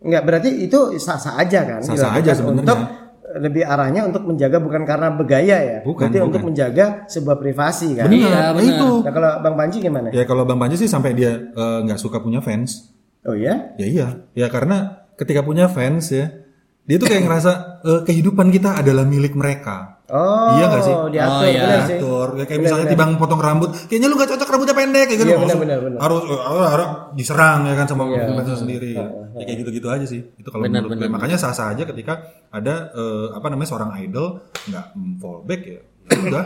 Enggak 0.02 0.22
berarti 0.26 0.50
itu 0.66 0.78
sah-sah 0.98 1.38
aja 1.38 1.60
kan? 1.62 1.80
Sah-sah 1.84 2.18
aja 2.18 2.32
sebenarnya. 2.34 2.66
Untuk 2.66 3.01
lebih 3.38 3.62
arahnya 3.64 4.04
untuk 4.04 4.24
menjaga 4.24 4.58
bukan 4.60 4.82
karena 4.82 5.08
bergaya 5.12 5.56
ya. 5.62 5.78
Bukan, 5.80 6.08
berarti 6.08 6.18
bukan. 6.18 6.28
untuk 6.28 6.42
menjaga 6.52 6.84
sebuah 7.06 7.36
privasi 7.38 7.88
kan. 7.96 8.08
Iya, 8.10 8.28
Nah, 8.28 8.50
benar. 8.52 8.68
itu. 8.68 8.90
Nah 9.04 9.12
kalau 9.12 9.30
Bang 9.40 9.56
Panji 9.56 9.76
gimana? 9.80 10.08
Ya 10.12 10.24
kalau 10.24 10.42
Bang 10.44 10.60
Panji 10.60 10.76
sih 10.76 10.90
sampai 10.90 11.16
dia 11.16 11.32
eh, 11.38 11.78
nggak 11.86 11.96
suka 11.96 12.20
punya 12.20 12.42
fans. 12.42 12.92
Oh 13.22 13.32
iya? 13.32 13.72
Ya 13.78 13.86
iya. 13.86 14.06
Ya 14.34 14.46
karena 14.50 15.06
ketika 15.14 15.40
punya 15.40 15.70
fans 15.70 16.10
ya 16.10 16.28
dia 16.82 16.96
tuh 16.98 17.06
kayak 17.06 17.22
ngerasa 17.24 17.52
eh, 17.86 18.00
kehidupan 18.04 18.50
kita 18.50 18.82
adalah 18.82 19.06
milik 19.06 19.38
mereka. 19.38 20.01
Oh, 20.12 20.60
Iya 20.60 20.64
nggak 20.68 20.82
sih? 20.84 20.94
diatur, 21.08 21.40
Oh, 21.40 21.48
iya. 21.48 21.62
benar 21.64 21.80
sih. 21.88 21.96
Atur. 21.96 22.28
Ya, 22.36 22.44
kayak 22.44 22.60
misalnya 22.60 22.86
tibang 22.92 23.10
potong 23.16 23.40
rambut, 23.40 23.70
kayaknya 23.88 24.08
lu 24.12 24.20
gak 24.20 24.28
cocok 24.36 24.48
rambutnya 24.52 24.76
pendek 24.76 25.04
kayak 25.08 25.18
gitu. 25.24 25.30
Iya, 25.32 25.38
benar, 25.40 25.56
benar, 25.56 25.78
benar. 25.80 25.98
Harus, 26.04 26.20
harus, 26.28 26.66
harus 26.68 26.88
diserang 27.16 27.60
ya 27.64 27.74
kan 27.80 27.86
sama 27.88 28.02
Iya. 28.12 28.28
fansnya 28.28 28.58
sendiri. 28.60 28.92
Ya 28.92 29.44
kayak 29.48 29.58
gitu-gitu 29.64 29.88
aja 29.88 30.04
sih. 30.04 30.20
Itu 30.36 30.52
kalau 30.52 30.68
Benar, 30.68 30.84
menurut 30.84 31.00
gue. 31.00 31.08
Makanya 31.08 31.40
sah-sah 31.40 31.72
aja 31.72 31.88
ketika 31.88 32.28
ada 32.52 32.92
eh, 32.92 33.26
apa 33.32 33.46
namanya 33.48 33.68
seorang 33.72 33.90
idol 34.04 34.36
nggak 34.68 34.84
mm, 34.92 35.12
fallback 35.16 35.60
ya. 35.64 35.80
Ya 35.80 36.18
udah. 36.28 36.44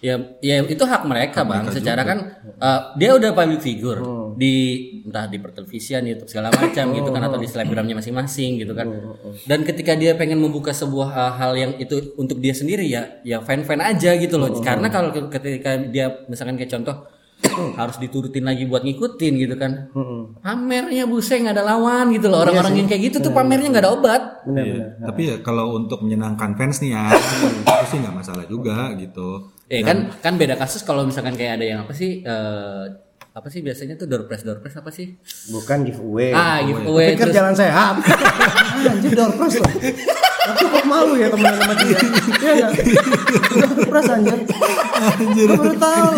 Ya 0.00 0.14
ya 0.38 0.62
itu 0.62 0.78
hak 0.80 1.02
mereka 1.04 1.42
bang. 1.42 1.64
secara 1.72 2.02
kan 2.04 2.18
uh, 2.56 2.80
dia 2.94 3.10
udah 3.12 3.30
public 3.32 3.58
figure 3.58 3.98
di 4.34 4.54
entah 5.02 5.26
di 5.26 5.36
pertelevisian 5.36 6.04
YouTube 6.04 6.26
segala 6.26 6.52
macam 6.52 6.92
gitu 6.92 7.08
kan 7.08 7.22
atau 7.24 7.36
di 7.36 7.48
selebgramnya 7.48 7.96
masing-masing 7.96 8.58
gitu 8.58 8.72
kan. 8.72 8.86
Dan 9.44 9.62
ketika 9.62 9.92
dia 9.92 10.14
pengen 10.14 10.38
membuka 10.38 10.70
sebuah 10.70 11.08
uh, 11.10 11.32
hal 11.34 11.52
yang 11.52 11.72
itu 11.76 12.14
untuk 12.14 12.38
dia 12.38 12.52
sendiri 12.52 12.86
ya 12.86 13.18
ya 13.22 13.40
fan 13.40 13.62
fan 13.62 13.80
aja 13.80 14.14
gitu 14.14 14.36
loh. 14.36 14.48
Karena 14.60 14.86
kalau 14.88 15.10
ke- 15.10 15.30
ketika 15.32 15.74
dia 15.80 16.06
misalkan 16.24 16.54
kayak 16.54 16.70
contoh 16.70 16.96
harus 17.78 17.96
diturutin 17.96 18.42
lagi 18.42 18.64
buat 18.64 18.82
ngikutin 18.82 19.32
gitu 19.36 19.54
kan. 19.54 19.90
Pamernya 20.38 21.06
buseng 21.06 21.42
nggak 21.42 21.54
ada 21.54 21.64
lawan 21.68 22.10
gitu 22.10 22.26
loh. 22.26 22.42
Orang-orang 22.44 22.72
yang 22.76 22.86
kayak 22.86 23.02
gitu 23.04 23.16
tuh 23.20 23.30
pamernya 23.32 23.68
nggak 23.68 23.84
ada 23.84 23.92
obat. 23.92 24.22
Iya. 24.44 25.02
Tapi 25.02 25.22
ya 25.24 25.36
kalau 25.40 25.74
untuk 25.74 26.02
menyenangkan 26.02 26.54
fans 26.54 26.78
nih 26.78 26.92
ya, 26.92 27.10
itu 27.10 27.84
sih 27.88 27.98
nggak 27.98 28.14
masalah 28.14 28.44
juga 28.44 28.90
gitu. 28.94 29.54
Eh 29.68 29.84
kan 29.84 30.08
kan 30.24 30.40
beda 30.40 30.56
kasus 30.56 30.80
kalau 30.80 31.04
misalkan 31.04 31.36
kayak 31.36 31.60
ada 31.60 31.66
yang 31.68 31.80
apa 31.84 31.92
sih 31.92 32.24
eh, 32.24 32.84
apa 33.36 33.48
sih 33.52 33.60
biasanya 33.62 33.94
tuh 33.94 34.08
door 34.08 34.24
press 34.24 34.42
door 34.42 34.58
press 34.64 34.80
apa 34.80 34.88
sih? 34.88 35.14
Bukan 35.52 35.84
giveaway. 35.84 36.32
Ah 36.32 36.58
giveaway 36.64 37.12
Pikir 37.14 37.28
terus 37.28 37.36
jalan 37.36 37.54
sehat. 37.54 37.94
Anjir 38.88 39.12
door 39.12 39.30
prize 39.36 39.60
loh. 39.60 39.72
Aku 40.48 40.64
kok 40.72 40.84
malu 40.88 41.12
ya 41.20 41.28
temen 41.28 41.52
sama 41.52 41.74
dia. 41.76 41.98
Iya 42.40 42.50
enggak? 42.56 42.72
Door 43.60 43.86
prize 43.92 44.10
anjir. 44.10 44.38
Anjir. 44.98 45.48
Baru 45.52 45.74
tahu. 45.76 46.12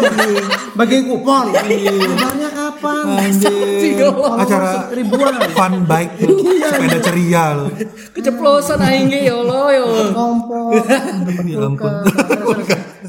Bagi 0.79 0.97
kupon. 1.03 1.47
Kabarnya 1.51 2.51
kapan? 2.55 3.05
Anjir. 3.19 4.07
Acara 4.15 4.71
ribuan. 4.95 5.35
fun 5.51 5.75
bike 5.85 6.13
tuh, 6.23 6.39
sepeda 6.63 6.99
ceria 7.03 7.45
loh. 7.59 7.69
Keceplosan 8.15 8.79
aing 8.81 9.11
ge, 9.11 9.29
ya 9.29 9.35
Allah 9.35 9.65
ya 9.75 9.83
Allah. 9.83 10.07
Kompor. 10.15 10.71
Ya 11.51 11.59
ampun. 11.67 12.03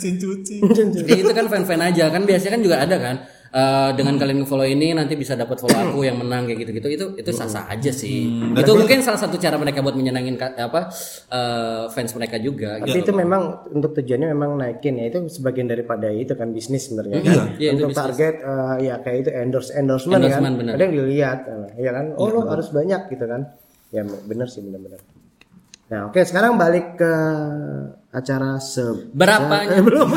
Mesin 0.02 0.16
cuci. 0.18 0.56
Ya, 1.06 1.16
itu 1.22 1.32
kan 1.32 1.46
fan-fan 1.46 1.78
aja 1.80 2.10
kan 2.10 2.26
biasanya 2.26 2.52
kan 2.58 2.62
juga 2.62 2.78
ada 2.82 2.98
kan 2.98 3.16
eh, 3.52 3.90
dengan 3.94 4.16
kalian 4.16 4.48
follow 4.48 4.64
ini 4.64 4.92
nanti 4.92 5.14
bisa 5.14 5.36
dapat 5.36 5.60
follow 5.60 5.76
aku 5.76 6.02
yang 6.02 6.18
menang 6.18 6.48
kayak 6.48 6.66
gitu-gitu 6.66 6.88
itu 6.90 7.06
itu 7.20 7.32
sah-sah 7.32 7.68
aja 7.68 7.92
sih. 7.92 8.32
itu 8.52 8.72
mungkin 8.72 9.04
salah 9.04 9.20
satu 9.20 9.36
cara 9.36 9.60
mereka 9.60 9.84
buat 9.84 9.94
menyenangin 9.94 10.40
apa 10.40 10.90
eh, 11.30 11.84
fans 11.92 12.16
mereka 12.16 12.40
juga 12.40 12.80
Tapi 12.80 12.96
gitu. 12.96 13.06
itu 13.06 13.12
memang 13.14 13.42
untuk 13.70 13.92
tujuannya 13.94 14.28
memang 14.32 14.56
naikin 14.58 14.98
ya 14.98 15.12
itu 15.12 15.20
sebagian 15.28 15.68
daripada 15.68 16.08
itu 16.10 16.32
kan 16.34 16.50
bisnis 16.50 16.88
sebenarnya 16.90 17.20
kan. 17.22 17.38
Itu 17.60 17.76
untuk 17.78 17.92
target 17.94 18.36
eh, 18.40 18.76
ya 18.88 18.96
kayak 19.04 19.18
itu 19.22 19.30
endorse 19.36 19.70
endorsement, 19.76 20.18
Endorsement, 20.18 20.56
kan. 20.56 20.60
benar. 20.64 20.74
Ada 20.80 20.84
yang 20.88 20.94
dilihat 20.96 21.40
ya 21.78 21.92
kan. 21.92 22.06
Oh 22.16 22.32
lo 22.32 22.48
harus 22.48 22.72
banyak 22.72 23.12
gitu 23.12 23.26
kan. 23.28 23.42
Ya 23.92 24.02
benar 24.08 24.48
sih 24.48 24.64
benar-benar. 24.64 25.04
Nah 25.92 26.08
oke 26.08 26.24
sekarang 26.24 26.56
balik 26.56 26.96
ke 26.96 27.14
acara 28.12 28.60
se 28.60 28.84
Berapa? 29.12 29.64
Eh, 29.66 29.80
belum. 29.82 30.10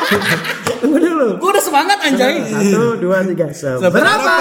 Tunggu 0.82 0.98
dulu. 1.00 1.28
Gue 1.40 1.50
udah 1.50 1.64
semangat 1.64 1.98
anjay. 2.04 2.44
Satu, 2.44 3.00
dua, 3.00 3.24
tiga. 3.24 3.48
Seberapa 3.50 4.34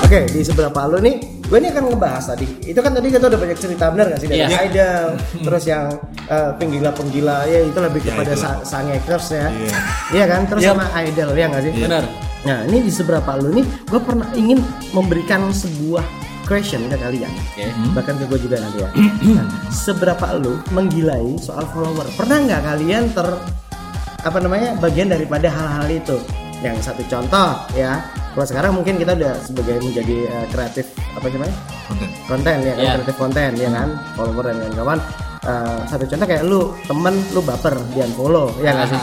Oke, 0.00 0.24
di 0.26 0.40
seberapa 0.40 0.88
lu 0.88 1.04
nih, 1.04 1.14
gue 1.44 1.58
ini 1.60 1.68
akan 1.68 1.92
ngebahas 1.92 2.32
tadi. 2.32 2.46
Itu 2.64 2.80
kan 2.80 2.96
tadi 2.96 3.12
kita 3.12 3.28
udah 3.28 3.36
banyak 3.36 3.58
cerita 3.60 3.92
bener 3.92 4.08
gak 4.08 4.20
sih 4.24 4.28
dari 4.30 4.40
Iya. 4.40 4.58
idol, 4.64 5.06
terus 5.44 5.64
yang 5.68 5.86
eh, 6.28 6.50
penggila-penggila 6.56 7.44
ya 7.44 7.60
itu 7.62 7.78
lebih 7.78 8.00
kepada 8.04 8.32
sa- 8.32 8.60
sangekers 8.62 9.32
ya. 9.32 9.48
Iya 10.12 10.24
kan? 10.24 10.40
Terus 10.44 10.60
Iya. 10.60 10.70
sama 10.72 10.84
idol 10.98 11.28
ya 11.32 11.46
gak 11.48 11.62
sih? 11.62 11.72
Benar. 11.74 12.04
Nah, 12.48 12.64
ini 12.64 12.80
di 12.80 12.88
seberapa 12.88 13.28
lu 13.36 13.52
nih, 13.52 13.66
gue 13.84 14.00
pernah 14.00 14.24
ingin 14.32 14.64
memberikan 14.90 15.52
sebuah 15.52 16.00
question 16.48 16.88
ke 16.88 16.96
kalian. 16.96 17.28
Oke. 17.28 17.68
Bahkan 17.92 18.14
ke 18.16 18.24
gue 18.24 18.38
juga 18.40 18.56
nanti 18.56 18.80
ya. 18.80 18.90
Nah, 19.36 19.44
seberapa 19.68 20.26
lu 20.40 20.56
menggilai 20.72 21.36
soal 21.36 21.68
follower? 21.68 22.08
Pernah 22.16 22.48
nggak 22.48 22.62
kalian 22.64 23.12
ter 23.12 23.28
apa 24.18 24.38
namanya 24.40 24.74
bagian 24.80 25.12
daripada 25.12 25.52
hal-hal 25.52 25.86
itu? 25.92 26.16
Yang 26.58 26.90
satu 26.90 27.04
contoh 27.06 27.50
ya, 27.76 28.00
kalau 28.32 28.46
sekarang 28.48 28.72
mungkin 28.74 28.96
kita 28.96 29.12
udah 29.14 29.34
sebagai 29.44 29.78
menjadi 29.78 30.16
eh, 30.26 30.46
kreatif 30.48 30.86
apa 31.14 31.26
namanya 31.28 31.54
konten 31.86 32.08
konten 32.26 32.56
ya 32.62 32.72
kan 32.74 32.82
Iya. 32.82 32.92
kreatif 32.98 33.16
konten 33.18 33.50
ya 33.54 33.68
kan 33.70 33.88
follower 34.14 34.44
dan 34.46 34.56
kawan-kawan 34.62 34.98
Eh, 35.48 35.78
satu 35.86 36.04
contoh 36.04 36.26
kayak 36.26 36.44
lu 36.44 36.60
temen 36.84 37.14
lu 37.32 37.40
baper 37.40 37.72
di 37.88 37.98
unfollow 38.02 38.52
ya 38.58 38.70
nggak 38.70 38.88
sih 38.90 39.00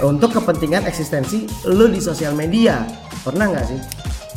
untuk 0.00 0.30
kepentingan 0.32 0.86
eksistensi 0.86 1.38
lu 1.66 1.86
di 1.86 1.98
sosial 1.98 2.30
media 2.32 2.86
pernah 3.20 3.50
nggak 3.50 3.66
sih 3.66 3.80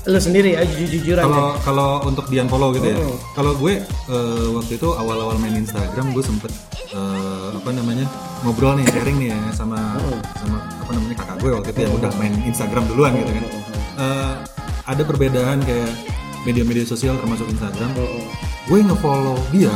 lu 0.04 0.18
sendiri 0.18 0.52
aja 0.54 0.68
jujur-jujuran 0.68 1.22
deh. 1.22 1.30
kalau 1.30 1.48
kalau 1.62 1.90
untuk 2.04 2.26
di 2.26 2.36
unfollow 2.38 2.74
gitu 2.74 2.90
ya 2.90 2.98
Oh. 2.98 3.16
kalau 3.32 3.54
gue 3.54 3.80
eh, 3.86 4.46
waktu 4.52 4.74
itu 4.74 4.88
awal-awal 4.92 5.38
main 5.38 5.54
Instagram 5.56 6.12
gue 6.12 6.20
sempet 6.22 6.50
eh, 6.90 7.48
apa 7.54 7.70
namanya 7.70 8.10
ngobrol 8.42 8.74
nih 8.74 8.90
sharing 8.90 9.18
nih 9.18 9.30
ya 9.30 9.40
sama 9.54 9.78
Oh. 9.96 10.18
sama 10.36 10.58
apa 10.58 10.92
namanya 10.92 11.16
kakak 11.18 11.38
gue 11.38 11.52
waktu 11.54 11.70
itu 11.70 11.80
yang 11.82 11.94
udah 11.94 12.12
main 12.18 12.34
Instagram 12.42 12.84
duluan 12.86 13.14
gitu 13.14 13.32
kan 13.32 13.46
Eh, 13.94 14.34
ada 14.84 15.02
perbedaan 15.02 15.62
kayak 15.62 15.92
media-media 16.44 16.84
sosial 16.84 17.14
termasuk 17.16 17.46
Instagram 17.48 17.94
Oh. 17.96 18.26
gue 18.66 18.80
ngefollow 18.82 19.38
dia 19.50 19.72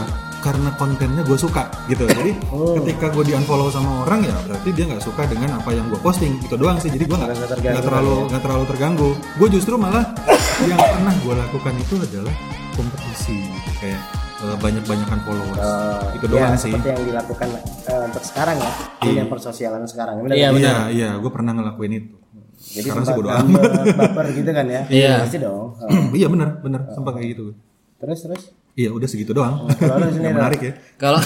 karena 0.48 0.70
kontennya 0.80 1.22
gue 1.22 1.36
suka 1.36 1.68
gitu. 1.92 2.08
Jadi 2.08 2.32
Oh. 2.56 2.80
ketika 2.80 3.12
gue 3.12 3.24
di 3.28 3.34
unfollow 3.36 3.68
sama 3.68 4.08
orang 4.08 4.24
ya 4.24 4.36
berarti 4.48 4.70
dia 4.72 4.88
nggak 4.88 5.04
suka 5.04 5.28
dengan 5.28 5.60
apa 5.60 5.76
yang 5.76 5.92
gue 5.92 6.00
posting. 6.00 6.40
Itu 6.40 6.56
doang 6.56 6.80
sih. 6.80 6.88
Jadi 6.88 7.04
gue 7.04 7.18
nggak 7.20 7.84
terlalu 7.84 8.32
nggak 8.32 8.42
terlalu 8.42 8.64
terganggu. 8.72 9.10
Gue 9.36 9.48
justru 9.52 9.76
malah 9.76 10.08
yang 10.72 10.80
pernah 10.80 11.12
gue 11.12 11.34
lakukan 11.36 11.74
itu 11.76 11.96
adalah 12.00 12.36
kompetisi. 12.74 13.36
Gitu. 13.44 13.70
kayak 13.78 14.02
eh, 14.42 14.58
banyak-banyakan 14.58 15.20
followers. 15.22 15.60
Eh, 15.60 16.06
itu 16.16 16.26
ya, 16.26 16.32
doang 16.32 16.54
sih. 16.56 16.72
seperti 16.72 16.90
yang 16.96 17.04
dilakukan 17.06 17.48
eh, 17.84 18.02
untuk 18.08 18.24
sekarang 18.24 18.56
ya. 18.58 18.72
Dunia 19.04 19.26
persosialan 19.28 19.84
sekarang 19.86 20.16
benar 20.24 20.36
Iya, 20.40 20.48
iya 20.56 20.76
iya. 20.88 21.10
Gue 21.20 21.30
pernah 21.30 21.52
ngelakuin 21.52 21.92
itu. 21.94 22.16
Jadi 22.58 22.88
sekarang 22.90 23.06
sih 23.06 23.14
bodo 23.14 23.30
amat. 23.30 23.62
baper 23.94 24.26
gitu 24.34 24.50
kan 24.50 24.66
ya? 24.66 24.82
Iya. 24.90 25.14
pasti 25.28 25.38
dong. 25.38 25.78
Iya 26.18 26.28
bener 26.32 26.50
bener 26.64 26.82
sempat 26.90 27.12
kayak 27.14 27.28
gitu. 27.36 27.54
Terus 27.98 28.20
terus 28.24 28.44
iya 28.78 28.94
udah 28.94 29.10
segitu 29.10 29.34
doang 29.34 29.66
kalau 29.74 29.98
lu 29.98 30.06
sendiri 30.14 30.30
Nggak 30.30 30.38
menarik 30.38 30.62
ya 30.62 30.74
Kalau 31.02 31.18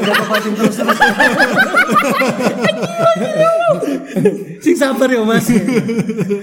udah 0.00 0.14
kepancing 0.20 0.54
terus 0.56 0.76
terus 0.76 0.98
sing 4.60 4.76
sabar 4.76 5.08
ya 5.08 5.22
Mas. 5.24 5.48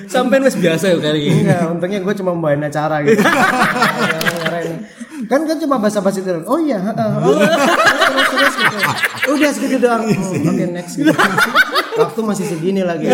Sampai 0.10 0.41
wes 0.41 0.57
biasa 0.57 0.89
ya 0.93 0.97
kali 0.97 1.19
ini. 1.29 1.45
Enggak, 1.45 1.62
untungnya 1.69 1.99
gue 2.01 2.13
cuma 2.17 2.31
membawain 2.33 2.63
acara 2.63 3.05
gitu. 3.05 3.21
Keren. 3.21 4.67
kan 5.27 5.41
kan 5.43 5.57
cuma 5.60 5.75
bahasa-bahasa 5.81 6.21
itu. 6.21 6.31
Oh 6.45 6.62
iya, 6.62 6.77
heeh. 6.79 7.12
oh, 7.19 7.36
terus 7.36 8.27
terus 8.31 8.55
gitu. 8.57 8.77
Udah 9.33 9.49
segitu 9.51 9.75
doang. 9.81 10.01
Oh, 10.07 10.49
Oke, 10.53 10.65
next 10.71 10.93
gitu. 10.97 11.12
Waktu 11.97 12.19
masih 12.21 12.45
segini 12.47 12.81
lagi. 12.86 13.10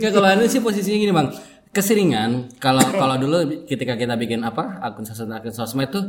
Ya 0.00 0.08
kalau 0.10 0.28
ini 0.34 0.48
sih 0.48 0.60
posisinya 0.64 0.98
gini 0.98 1.12
bang, 1.12 1.28
keseringan 1.74 2.54
kalau 2.62 2.86
kalau 2.94 3.18
dulu 3.18 3.66
ketika 3.66 3.98
kita 3.98 4.14
bikin 4.14 4.46
apa 4.46 4.78
akun 4.78 5.02
sosmed 5.02 5.34
akun 5.34 5.50
sosmed 5.50 5.90
tuh, 5.90 6.04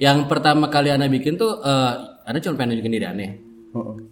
yang 0.00 0.24
pertama 0.24 0.72
kali 0.72 0.88
anda 0.88 1.06
bikin 1.06 1.36
tuh, 1.36 1.60
eh 1.60 1.92
anda 2.24 2.40
cuma 2.40 2.56
pengen 2.56 2.80
bikin 2.80 2.92
diri 2.96 3.06
aneh. 3.06 3.30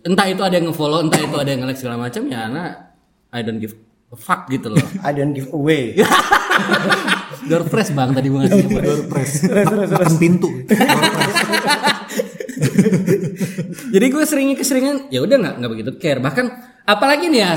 Entah 0.04 0.26
itu 0.28 0.42
ada 0.44 0.54
yang 0.58 0.68
ngefollow, 0.68 1.00
entah 1.06 1.22
itu 1.22 1.36
ada 1.38 1.48
yang 1.48 1.64
nge-like 1.64 1.80
segala 1.80 1.96
macam 1.96 2.22
ya, 2.28 2.50
anda 2.50 2.92
I 3.32 3.40
don't 3.40 3.56
give 3.56 3.72
a 4.12 4.18
fuck 4.20 4.46
gitu 4.52 4.68
loh. 4.68 4.84
I 5.06 5.16
don't 5.16 5.32
give 5.32 5.48
away. 5.56 5.96
Door 7.48 7.66
press 7.72 7.90
bang 7.90 8.14
tadi 8.14 8.30
bang 8.30 8.46
ngasih. 8.46 8.66
door 8.70 9.02
press 9.10 9.30
tekan 9.42 10.14
pintu 10.14 10.62
door 10.62 11.02
press 11.10 11.34
Jadi 13.92 14.06
gue 14.06 14.22
seringnya 14.22 14.54
keseringan, 14.54 15.10
ya 15.10 15.26
udah 15.26 15.36
nggak 15.42 15.54
nggak 15.58 15.70
begitu 15.74 15.90
care. 15.98 16.22
Bahkan 16.22 16.46
apalagi 16.86 17.26
nih 17.32 17.40
ya, 17.42 17.50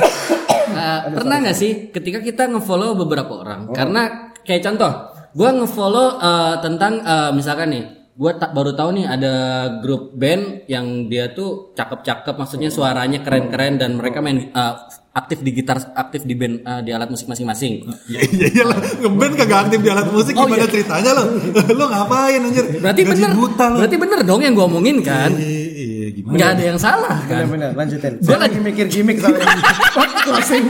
eh, 0.86 1.02
pernah 1.12 1.38
nggak 1.42 1.58
sih 1.58 1.72
ketika 1.90 2.20
kita 2.20 2.46
ngefollow 2.48 2.94
beberapa 2.96 3.42
orang? 3.42 3.68
Karena 3.70 4.02
kayak 4.40 4.62
contoh, 4.64 4.92
gue 5.32 5.50
ngefollow 5.52 6.08
eh, 6.18 6.56
tentang 6.62 6.94
eh, 7.02 7.32
misalkan 7.34 7.70
nih, 7.70 7.84
gue 8.14 8.32
tak 8.38 8.54
baru 8.54 8.72
tahu 8.72 8.90
nih 8.96 9.06
ada 9.06 9.34
grup 9.82 10.14
band 10.14 10.64
yang 10.68 10.86
dia 11.06 11.30
tuh 11.30 11.74
cakep-cakep, 11.74 12.36
maksudnya 12.36 12.70
suaranya 12.70 13.20
keren-keren 13.20 13.76
dan 13.76 13.98
mereka 13.98 14.22
main 14.22 14.48
eh, 14.48 14.74
aktif 15.12 15.40
di 15.40 15.52
gitar, 15.52 15.80
aktif 15.96 16.24
di 16.24 16.36
band 16.36 16.60
eh, 16.62 16.82
di 16.82 16.92
alat 16.92 17.08
musik 17.08 17.26
masing-masing. 17.26 17.88
ya 18.06 18.20
iya 18.22 18.48
iya 18.52 18.64
lah. 18.64 18.76
Ngeband 18.78 19.34
kagak 19.36 19.60
aktif 19.66 19.80
di 19.80 19.90
alat 19.90 20.08
musik 20.10 20.36
Oh, 20.36 20.44
gimana 20.44 20.64
iya. 20.64 20.72
ceritanya 20.72 21.12
lo? 21.12 21.24
Lo 21.80 21.86
ngapain 21.88 22.40
anjir? 22.40 22.66
Berarti 22.80 23.02
Gaji 23.02 23.12
bener, 23.16 23.32
buta 23.34 23.66
lo. 23.68 23.78
berarti 23.80 23.98
bener 23.98 24.20
dong 24.22 24.42
yang 24.42 24.54
gue 24.54 24.66
omongin 24.66 24.98
kan? 25.02 25.32
iya 25.36 25.48
iya, 25.72 25.86
gimana? 26.12 26.34
Nggak 26.36 26.50
ada 26.58 26.64
yang 26.64 26.80
salah 26.80 27.18
kan? 27.26 27.46
Benar-benar 27.46 27.72
lanjutin. 27.74 28.14
Gue 28.20 28.38
lagi 28.38 28.58
mikir 28.60 28.86
gimmick 28.90 29.18
soalnya. 29.22 29.48
Closing. 30.26 30.66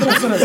terus 0.00 0.16
terus. 0.24 0.42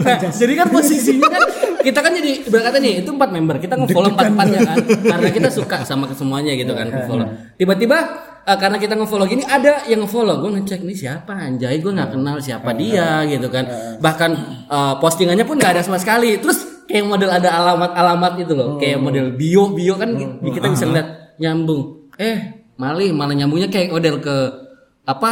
Nah, 0.00 0.16
jadi 0.32 0.52
kan 0.56 0.66
posisinya 0.72 1.28
kan 1.28 1.42
kita 1.84 1.98
kan 2.00 2.12
jadi 2.16 2.32
berkata 2.48 2.76
nih 2.80 3.04
itu 3.04 3.10
empat 3.12 3.30
member 3.36 3.56
kita 3.60 3.74
ngefollow 3.76 4.10
empat 4.16 4.26
empatnya 4.32 4.60
kan? 4.64 4.76
Karena 4.84 5.28
kita 5.28 5.48
suka 5.52 5.76
sama 5.84 6.08
kesemuanya 6.08 6.56
gitu 6.56 6.72
kan 6.72 6.88
ngefollow. 6.88 7.28
Tiba-tiba 7.60 7.98
eh, 8.48 8.58
karena 8.58 8.76
kita 8.80 8.94
ngefollow 8.96 9.28
gini 9.28 9.44
ada 9.44 9.84
yang 9.84 10.00
ngefollow. 10.04 10.40
Gue 10.40 10.50
ngecek 10.56 10.80
nih 10.88 10.96
siapa 10.96 11.36
anjay? 11.36 11.78
Gue 11.84 11.92
nggak 11.92 12.16
kenal 12.16 12.40
siapa 12.40 12.72
dia 12.72 13.28
gitu 13.28 13.52
kan. 13.52 13.68
Bahkan 14.00 14.30
eh, 14.68 14.94
postingannya 14.98 15.44
pun 15.44 15.60
nggak 15.60 15.76
ada 15.76 15.82
sama 15.84 16.00
sekali. 16.00 16.40
Terus 16.40 16.88
kayak 16.88 17.04
model 17.06 17.30
ada 17.30 17.48
alamat-alamat 17.60 18.32
itu 18.40 18.52
loh. 18.56 18.70
Kayak 18.80 18.98
model 19.04 19.36
bio 19.36 19.70
bio 19.76 19.94
kan 20.00 20.16
kita 20.40 20.66
bisa 20.72 20.88
lihat 20.88 21.36
nyambung. 21.36 22.08
Eh 22.16 22.59
malih 22.80 23.12
malah 23.12 23.36
nyambungnya 23.36 23.68
kayak 23.68 23.92
model 23.92 24.16
ke 24.18 24.36
apa 25.04 25.30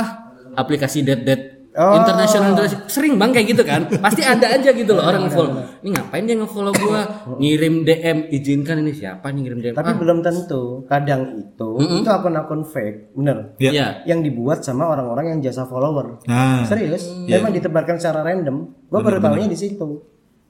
aplikasi 0.54 1.00
dead 1.00 1.24
dead 1.24 1.42
Oh. 1.78 1.94
international 1.94 2.58
sering 2.90 3.14
bang 3.14 3.30
kayak 3.30 3.54
gitu 3.54 3.62
kan 3.62 3.86
pasti 4.02 4.26
ada 4.26 4.50
aja 4.50 4.74
gitu 4.74 4.98
loh 4.98 5.04
orang 5.06 5.30
ngefollow 5.30 5.62
ini 5.78 5.94
ngapain 5.94 6.26
dia 6.26 6.34
ngefollow 6.34 6.74
gua 6.74 7.06
ngirim 7.38 7.86
DM 7.86 8.18
izinkan 8.34 8.82
ini 8.82 8.90
siapa 8.90 9.30
nih 9.30 9.46
ngirim 9.46 9.58
DM 9.62 9.74
Tapi 9.78 9.86
Ah, 9.86 9.94
belum 9.94 10.18
tentu. 10.18 10.82
Kadang 10.90 11.38
itu 11.38 11.68
itu 11.78 12.10
akun-akun 12.10 12.66
fake, 12.66 13.14
bener. 13.14 13.54
Iya. 13.62 13.70
iya 13.70 13.86
Yang 14.10 14.20
dibuat 14.26 14.66
sama 14.66 14.90
orang-orang 14.90 15.30
yang 15.30 15.38
jasa 15.38 15.70
follower. 15.70 16.18
nah 16.26 16.66
Serius, 16.66 17.14
memang 17.30 17.54
ditebarkan 17.54 17.94
secara 17.94 18.26
random. 18.26 18.74
Gue 18.90 18.98
baru 18.98 19.22
tahunya 19.22 19.46
di 19.46 19.54
situ. 19.54 20.02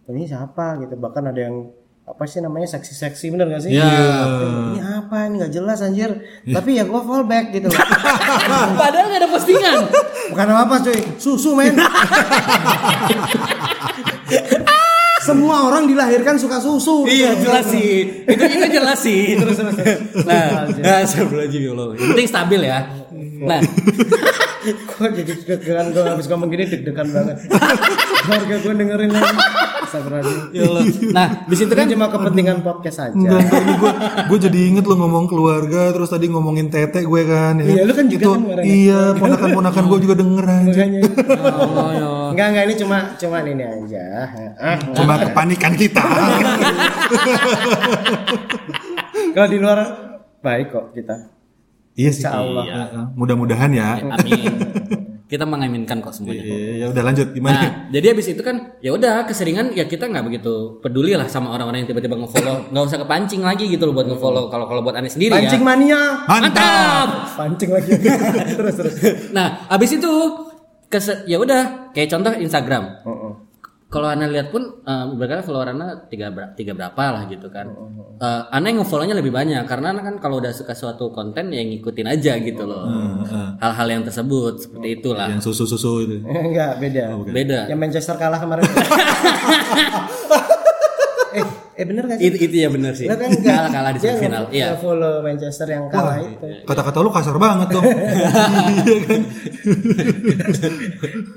Ini 0.08 0.24
siapa 0.24 0.80
gitu. 0.80 0.96
Bahkan 0.96 1.28
ada 1.28 1.40
yang 1.44 1.68
apa 2.08 2.24
sih 2.24 2.40
namanya 2.40 2.64
seksi-seksi 2.72 3.36
bener 3.36 3.52
gak 3.52 3.68
sih? 3.68 3.76
Iya. 3.76 3.92
Ini 4.72 4.80
apa? 5.04 5.28
Ini 5.28 5.34
nggak 5.44 5.52
jelas 5.52 5.84
anjir. 5.84 6.10
Tapi 6.48 6.80
ya 6.80 6.88
gue 6.88 7.00
fallback 7.04 7.52
gitu. 7.52 7.68
loh. 7.68 7.76
padahal 8.80 9.06
nggak 9.12 9.20
ada 9.20 9.28
postingan 9.28 9.78
Bukan 10.32 10.46
apa 10.48 10.74
cuy, 10.80 11.00
susu 11.20 11.52
men. 11.52 11.76
Semua 15.18 15.68
orang 15.68 15.84
dilahirkan 15.84 16.40
suka 16.40 16.56
susu. 16.56 17.04
iya 17.04 17.36
jelas 17.36 17.68
sih 17.68 18.24
itu 18.24 18.44
itu 18.48 18.66
jelas 18.72 18.96
sih 18.96 19.36
terus 19.36 19.60
terus 19.60 19.76
nah 20.24 20.64
nah 20.64 21.04
sebelum 21.04 21.44
Allah 21.44 22.00
yang 22.00 22.08
penting 22.16 22.28
stabil 22.28 22.60
ya 22.64 22.78
nah 23.46 23.60
Kok 24.68 25.14
jadi 25.14 25.32
deg-degan 25.38 25.94
gue 25.94 26.02
habis 26.02 26.26
ngomong 26.26 26.50
gini 26.50 26.66
deg-degan 26.66 27.08
banget. 27.14 27.46
Keluarga 28.26 28.54
gue 28.58 28.74
dengerin 28.74 29.10
lagi. 29.14 29.36
Ya. 30.52 30.68
Nah, 31.16 31.28
di 31.48 31.54
situ 31.56 31.72
Itu 31.72 31.78
kan 31.80 31.88
cuma 31.88 32.06
kepentingan 32.12 32.60
podcast 32.60 33.08
aja. 33.08 33.16
Enggak, 33.16 33.40
enggak, 33.40 33.60
ini 33.64 33.74
gue 33.78 33.92
gue 34.28 34.38
jadi 34.50 34.58
inget 34.68 34.84
lo 34.84 35.00
ngomong 35.00 35.24
keluarga 35.30 35.94
terus 35.96 36.12
tadi 36.12 36.28
ngomongin 36.28 36.68
tete 36.68 37.06
gue 37.06 37.22
kan 37.24 37.56
ya. 37.56 37.64
Iya, 37.64 37.82
lu 37.88 37.92
kan 37.96 38.06
juga 38.10 38.20
Itu, 38.20 38.30
kan 38.34 38.42
ya. 38.44 38.62
Iya, 38.66 39.00
ponakan-ponakan 39.16 39.84
gue 39.88 39.98
juga 40.04 40.14
denger 40.18 40.44
aja. 40.44 40.82
Oh, 41.48 41.90
ya. 41.94 42.08
Enggak, 42.36 42.46
enggak 42.52 42.64
ini 42.68 42.74
cuma 42.76 42.98
cuma 43.16 43.36
ini 43.46 43.64
aja. 43.64 44.04
Ah, 44.60 44.76
Cuma 44.92 45.14
kepanikan 45.22 45.72
kita. 45.78 46.04
kalau 49.32 49.48
di 49.48 49.58
luar 49.62 49.78
baik 50.42 50.66
kok 50.68 50.92
kita. 50.92 51.37
Iya 51.98 52.10
sih. 52.14 52.22
Insya 52.22 52.30
Allah. 52.38 52.64
Iya. 52.64 53.02
Mudah-mudahan 53.12 53.70
ya. 53.74 53.98
Amin. 53.98 54.54
Kita 55.28 55.44
mengaminkan 55.44 56.00
kok 56.00 56.16
semuanya. 56.16 56.40
Iya, 56.40 56.56
ya 56.80 56.86
udah 56.88 57.02
lanjut 57.04 57.36
gimana? 57.36 57.52
Nah, 57.60 57.70
jadi 57.92 58.16
habis 58.16 58.32
itu 58.32 58.40
kan 58.40 58.80
ya 58.80 58.96
udah 58.96 59.28
keseringan 59.28 59.76
ya 59.76 59.84
kita 59.84 60.08
nggak 60.08 60.24
begitu 60.24 60.80
peduli 60.80 61.12
lah 61.12 61.28
sama 61.28 61.52
orang-orang 61.52 61.84
yang 61.84 61.88
tiba-tiba 61.92 62.16
nge-follow, 62.16 62.72
nggak 62.72 62.84
usah 62.88 62.98
kepancing 63.04 63.44
lagi 63.44 63.68
gitu 63.68 63.84
loh 63.84 63.92
buat 63.92 64.08
nge-follow. 64.08 64.48
Kalau 64.48 64.64
kalau 64.64 64.80
buat 64.80 64.96
aneh 64.96 65.12
sendiri 65.12 65.36
Pancing 65.36 65.60
ya. 65.60 65.68
mania. 65.68 66.00
Mantap. 66.24 67.08
Pancing 67.36 67.70
lagi. 67.76 67.92
terus 68.56 68.74
terus. 68.80 68.94
Nah, 69.36 69.68
habis 69.68 69.92
itu 69.92 70.12
kese- 70.88 71.28
ya 71.28 71.36
udah 71.36 71.92
kayak 71.92 72.08
contoh 72.08 72.32
Instagram. 72.32 73.04
Kalau 73.88 74.04
Ana 74.04 74.28
lihat 74.28 74.52
pun 74.52 74.84
eh, 74.84 75.04
berkata 75.16 75.40
follower 75.40 75.72
Ana 75.72 75.96
tiga, 76.06 76.28
ber- 76.28 76.52
tiga 76.52 76.76
berapa 76.76 77.02
lah 77.08 77.24
gitu 77.24 77.48
kan. 77.48 77.72
Eh, 78.20 78.42
Ana 78.52 78.68
yang 78.68 78.84
nge-follow-nya 78.84 79.16
lebih 79.16 79.32
banyak 79.32 79.64
karena 79.64 79.96
Ana 79.96 80.04
kan 80.04 80.20
kalau 80.20 80.44
udah 80.44 80.52
suka 80.52 80.76
suatu 80.76 81.08
konten 81.08 81.48
ya 81.48 81.64
ngikutin 81.64 82.04
aja 82.04 82.36
gitu 82.36 82.68
loh. 82.68 82.84
Hal-hal 83.56 83.88
yang 83.88 84.04
tersebut 84.04 84.60
seperti 84.60 85.00
itulah. 85.00 85.32
Yang 85.32 85.48
susu-susu 85.48 86.04
itu. 86.04 86.16
Enggak, 86.48 86.76
beda. 86.76 87.16
Beda. 87.32 87.60
Yang 87.64 87.80
Manchester 87.80 88.20
kalah 88.20 88.36
kemarin. 88.36 88.68
eh, 91.32 91.44
eh 91.78 91.86
bener 91.86 92.10
gak 92.10 92.18
sih? 92.18 92.26
Itu 92.26 92.36
itu 92.42 92.56
ya 92.58 92.68
benar 92.74 92.92
sih. 92.98 93.06
Lo 93.06 93.14
kan 93.14 93.30
enggak. 93.30 93.54
Kalah 93.54 93.70
kalah 93.70 93.90
di 93.94 94.00
semifinal. 94.02 94.42
Iya. 94.50 94.66
nge-follow 94.74 95.14
Manchester 95.22 95.66
yang 95.70 95.84
kalah 95.86 96.18
itu. 96.18 96.46
Kata-kata 96.66 96.98
lu 97.06 97.10
kasar 97.14 97.36
banget 97.38 97.68
dong. 97.70 97.86
Iya 98.88 99.00
kan? 99.06 99.20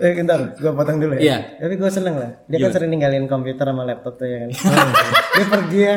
Eh 0.02 0.12
bentar, 0.18 0.40
gua 0.58 0.72
potong 0.74 0.98
dulu 0.98 1.14
ya. 1.18 1.22
Iya. 1.22 1.38
Tapi 1.62 1.74
gua 1.78 1.90
seneng 1.94 2.16
lah. 2.18 2.32
Dia 2.50 2.58
kan 2.58 2.72
sering 2.74 2.90
ninggalin 2.90 3.30
komputer 3.30 3.70
sama 3.70 3.86
laptop 3.86 4.18
tuh 4.18 4.26
ya 4.26 4.38
kan. 4.42 4.50
dia 5.38 5.46
pergi 5.46 5.80
ya. 5.86 5.96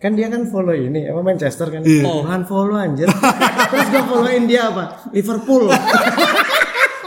Kan 0.00 0.16
dia 0.16 0.32
kan 0.32 0.48
follow 0.48 0.72
ini 0.72 1.04
apa 1.12 1.20
Manchester 1.20 1.68
kan. 1.68 1.84
Oh. 1.84 2.24
follow 2.48 2.80
anjir. 2.80 3.12
Terus 3.76 3.86
gua 3.92 4.02
followin 4.08 4.48
dia 4.48 4.72
apa? 4.72 5.04
Liverpool. 5.12 5.68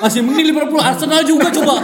Masih 0.04 0.20
mending 0.20 0.52
Liverpool 0.52 0.84
Arsenal 0.84 1.24
juga 1.24 1.48
coba. 1.48 1.80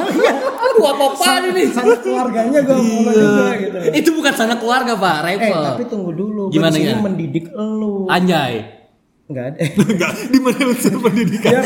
Aduh 0.60 0.84
apa 0.91 1.03
apaan 1.15 1.41
ini? 1.55 1.71
Sama 1.71 1.95
keluarganya 2.03 2.60
gua 2.67 2.75
follow 2.75 3.13
juga 3.15 3.51
gitu. 3.55 3.77
Itu 3.95 4.10
bukan 4.12 4.34
sanak 4.36 4.60
keluarga, 4.60 4.99
Pak. 4.99 5.15
Eh, 5.23 5.39
Rival. 5.39 5.63
tapi 5.71 5.84
tunggu 5.88 6.12
dulu. 6.12 6.51
Gimana 6.51 6.75
ya? 6.75 6.99
mendidik 6.99 7.47
elu. 7.55 8.12
Anjay. 8.12 8.79
Enggak 9.29 9.45
ada. 9.53 9.58
Enggak, 9.93 10.12
di 10.25 10.39
mana 10.41 10.58
lu 10.58 10.73
suruh 10.73 11.01
pendidikan? 11.05 11.51
Ya, 11.53 11.62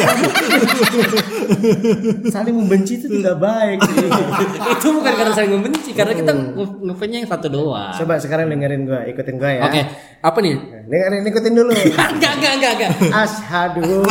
saling 2.28 2.56
membenci 2.60 3.00
itu 3.00 3.08
tidak 3.08 3.40
baik. 3.40 3.80
itu 4.76 4.88
bukan 4.92 5.14
karena 5.16 5.32
saya 5.32 5.48
membenci, 5.48 5.96
karena 5.96 6.12
kita 6.12 6.32
nge- 6.36 6.80
ngefans-nya 6.84 7.18
yang 7.24 7.30
satu 7.32 7.48
doang. 7.48 7.96
Coba 7.96 8.20
sekarang 8.20 8.52
dengerin 8.52 8.84
gua, 8.84 9.08
ikutin 9.08 9.40
gua 9.40 9.52
ya. 9.56 9.64
Oke, 9.64 9.82
apa 10.20 10.38
nih? 10.44 10.60
Dengerin 10.92 11.24
ikutin 11.24 11.54
dulu. 11.56 11.72
enggak, 12.20 12.32
enggak, 12.36 12.54
enggak, 12.60 12.72
enggak. 12.76 12.92
Ashadu 13.16 14.04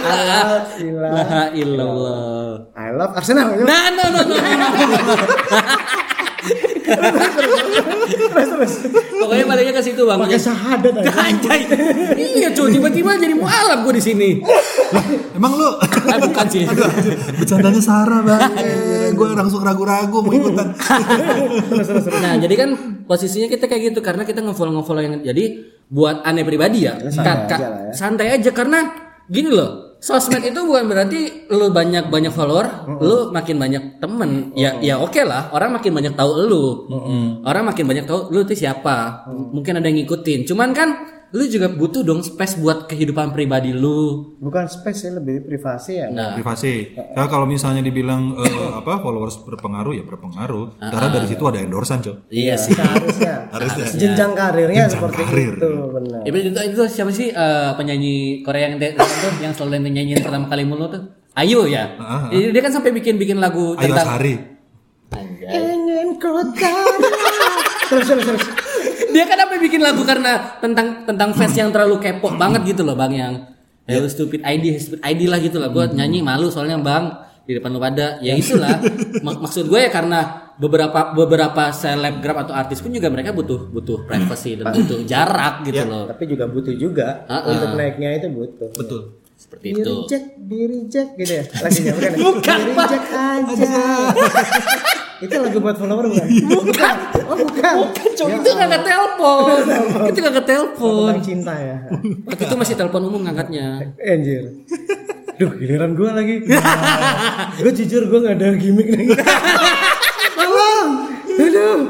La 0.00 1.42
illallah. 1.52 2.72
I 2.76 2.88
love 2.96 3.12
Arsenal. 3.14 3.52
Nah, 3.62 3.86
no, 3.92 4.04
no, 4.10 4.20
no, 4.24 4.34
no, 4.34 4.50
no. 4.50 4.68
Terus 8.10 8.48
terus. 8.48 8.72
Pokoknya 9.20 9.44
baliknya 9.44 9.74
ke 9.76 9.82
situ, 9.84 10.02
Bang. 10.08 10.18
Pakai 10.18 10.40
syahadat 10.40 10.94
aja. 10.96 11.12
Anjay. 11.12 11.60
Iya, 12.16 12.48
cuy, 12.56 12.68
tiba-tiba 12.72 13.10
jadi 13.20 13.34
mualaf 13.36 13.84
gue 13.84 13.94
di 14.00 14.02
sini. 14.02 14.28
Emang 15.36 15.52
lu 15.54 15.68
Ah, 16.10 16.18
bukan 16.18 16.46
sih. 16.48 16.64
bercandanya 17.36 17.78
Sarah 17.78 18.20
bang. 18.24 18.40
Eh, 18.58 19.08
gue 19.14 19.26
langsung 19.30 19.62
ragu-ragu 19.62 20.24
mau 20.24 20.32
ikutan. 20.32 20.72
Nah, 22.18 22.34
jadi 22.40 22.54
kan 22.56 22.70
posisinya 23.06 23.46
kita 23.46 23.68
kayak 23.68 23.92
gitu 23.94 24.00
karena 24.02 24.24
kita 24.24 24.40
ngefollow 24.42 24.80
ngefollow 24.80 25.02
yang 25.04 25.14
jadi 25.22 25.44
buat 25.86 26.22
aneh 26.24 26.42
pribadi 26.42 26.86
ya. 26.86 26.98
santai 27.10 27.46
aja 27.46 27.66
lah 27.68 27.80
ya. 27.90 27.92
santai 27.94 28.26
aja 28.32 28.50
karena 28.50 28.78
gini 29.26 29.50
loh. 29.52 29.89
Sosmed 30.00 30.40
itu 30.48 30.60
bukan 30.64 30.88
berarti 30.88 31.44
lu 31.52 31.68
banyak 31.68 32.08
banyak 32.08 32.32
follower, 32.32 32.88
lu 33.04 33.28
makin 33.36 33.60
banyak 33.60 34.00
temen. 34.00 34.48
Ya 34.56 34.80
ya 34.80 34.96
oke 34.96 35.20
lah, 35.28 35.52
orang 35.52 35.76
makin 35.76 35.92
banyak 35.92 36.16
tahu 36.16 36.48
lu. 36.48 36.88
Orang 37.44 37.68
makin 37.68 37.84
banyak 37.84 38.08
tahu 38.08 38.32
lu 38.32 38.40
itu 38.48 38.64
siapa. 38.64 39.28
Mungkin 39.28 39.76
ada 39.76 39.84
yang 39.92 40.00
ngikutin. 40.00 40.48
Cuman 40.48 40.72
kan 40.72 41.19
lu 41.30 41.46
juga 41.46 41.70
butuh 41.70 42.02
dong 42.02 42.26
space 42.26 42.58
buat 42.58 42.90
kehidupan 42.90 43.30
pribadi 43.30 43.70
lu. 43.70 44.34
Bukan 44.42 44.66
space 44.66 45.06
ya, 45.06 45.10
lebih 45.14 45.46
privasi 45.46 45.92
ya. 46.02 46.06
Nah, 46.10 46.34
Privasi. 46.34 46.98
Ya 46.98 47.24
kalau 47.30 47.46
misalnya 47.46 47.86
dibilang 47.86 48.34
eh, 48.34 48.70
apa 48.82 48.98
followers 48.98 49.38
berpengaruh 49.46 49.94
ya 49.94 50.02
berpengaruh. 50.02 50.82
Karena 50.82 51.08
dari 51.14 51.26
situ 51.30 51.42
ada 51.46 51.62
endorsan 51.62 52.02
cok. 52.02 52.16
iya 52.34 52.58
sih. 52.58 52.74
Harusnya. 52.74 53.46
Harusnya. 53.54 53.86
Jenjang 53.94 54.32
karirnya 54.34 54.90
seperti 54.90 55.22
karir. 55.22 55.54
itu, 55.54 55.70
benar. 55.94 56.20
Ya, 56.26 56.30
itu, 56.34 56.60
itu 56.74 56.82
siapa 56.90 57.10
sih 57.14 57.30
eh, 57.30 57.70
penyanyi 57.78 58.42
Korea 58.42 58.74
yang, 58.74 58.82
tuh, 58.82 59.32
yang 59.38 59.52
selalu 59.54 59.86
nyanyiin 59.86 60.18
pertama 60.26 60.50
kali 60.50 60.66
mulu 60.66 60.90
tuh? 60.90 61.02
Ayu 61.38 61.70
ya. 61.70 61.94
Ah. 62.02 62.26
Dia 62.34 62.58
kan 62.58 62.74
sampai 62.74 62.90
bikin 62.90 63.14
bikin 63.14 63.38
lagu 63.38 63.78
Ayo 63.78 63.94
tentang 63.94 64.18
Asari. 64.18 64.34
Ingin 65.50 66.18
tahu. 66.18 66.90
Terus 67.90 68.06
terus 68.06 68.22
terus. 68.22 68.59
Dia 69.10 69.24
kan 69.24 69.36
sampai 69.38 69.58
bikin 69.58 69.80
lagu 69.80 70.02
karena 70.02 70.32
tentang 70.56 71.04
tentang 71.04 71.30
fans 71.32 71.52
yang 71.52 71.68
terlalu 71.68 71.98
kepo 71.98 72.30
banget 72.34 72.62
gitu 72.66 72.82
loh 72.82 72.94
bang 72.94 73.12
yang 73.12 73.34
Hello 73.82 74.06
stupid 74.06 74.40
ID, 74.40 74.78
stupid 74.78 75.02
ID 75.02 75.26
lah 75.26 75.38
gitu 75.38 75.58
lah. 75.58 75.66
Gue 75.66 75.90
nyanyi 75.90 76.22
malu 76.22 76.46
soalnya 76.46 76.78
bang 76.78 77.10
di 77.42 77.58
depan 77.58 77.68
lu 77.68 77.78
pada. 77.78 78.18
Ya 78.20 78.32
itulah. 78.32 78.78
Mak- 79.26 79.42
maksud 79.42 79.66
gue 79.66 79.80
ya 79.80 79.90
karena 79.90 80.20
beberapa 80.54 81.10
beberapa 81.10 81.74
selebgram 81.74 82.38
atau 82.40 82.54
artis 82.54 82.78
pun 82.78 82.88
juga 82.88 83.10
mereka 83.10 83.34
butuh 83.34 83.66
butuh 83.66 84.06
privacy 84.06 84.54
dan 84.54 84.70
butuh 84.70 85.02
jarak 85.02 85.66
gitu 85.66 85.82
loh. 85.82 86.06
Tapi 86.06 86.22
juga 86.24 86.46
butuh 86.46 86.70
juga 86.70 87.26
Ah, 87.26 87.40
ah. 87.40 87.50
untuk 87.50 87.74
naiknya 87.74 88.14
itu 88.14 88.30
butuh. 88.30 88.70
Betul. 88.78 89.00
Seperti 89.34 89.66
Di 89.66 89.72
itu. 89.74 89.92
reject, 89.96 90.26
di 90.38 90.58
reject 90.62 91.10
gitu 91.16 91.32
ya. 91.32 91.44
Lagunya 91.58 91.92
bukan. 91.92 92.06
ya? 92.06 92.18
Bukan, 92.30 92.58
Di 92.60 92.70
reject 92.70 93.06
aja. 93.10 93.74
itu 95.20 95.34
lagu 95.36 95.58
buat 95.60 95.76
follower 95.76 96.06
bukan? 96.08 96.26
Bukan. 96.48 96.94
Oh, 97.28 97.36
bukan. 97.36 97.74
Bukan, 97.84 98.10
Cok. 98.16 98.28
itu 98.40 98.48
nggak 98.56 98.70
ke 98.72 98.80
telepon. 98.88 99.60
itu 100.10 100.18
nggak 100.18 100.36
ke 100.40 100.44
telepon. 100.48 101.12
Tentang 101.12 101.24
cinta 101.24 101.52
ya. 101.60 101.76
Waktu 102.24 102.42
itu 102.48 102.56
masih 102.56 102.74
telepon 102.80 103.02
umum 103.04 103.20
ngangkatnya. 103.28 103.92
Anjir. 104.00 104.44
Duh, 105.36 105.50
giliran 105.56 105.92
gua 105.92 106.16
lagi. 106.16 106.44
gue 107.60 107.72
jujur 107.72 108.08
gua 108.08 108.18
nggak 108.24 108.36
ada 108.40 108.48
gimmick 108.56 108.88
nih. 108.92 109.08
Tolong. 110.36 110.88
Aduh. 111.36 111.80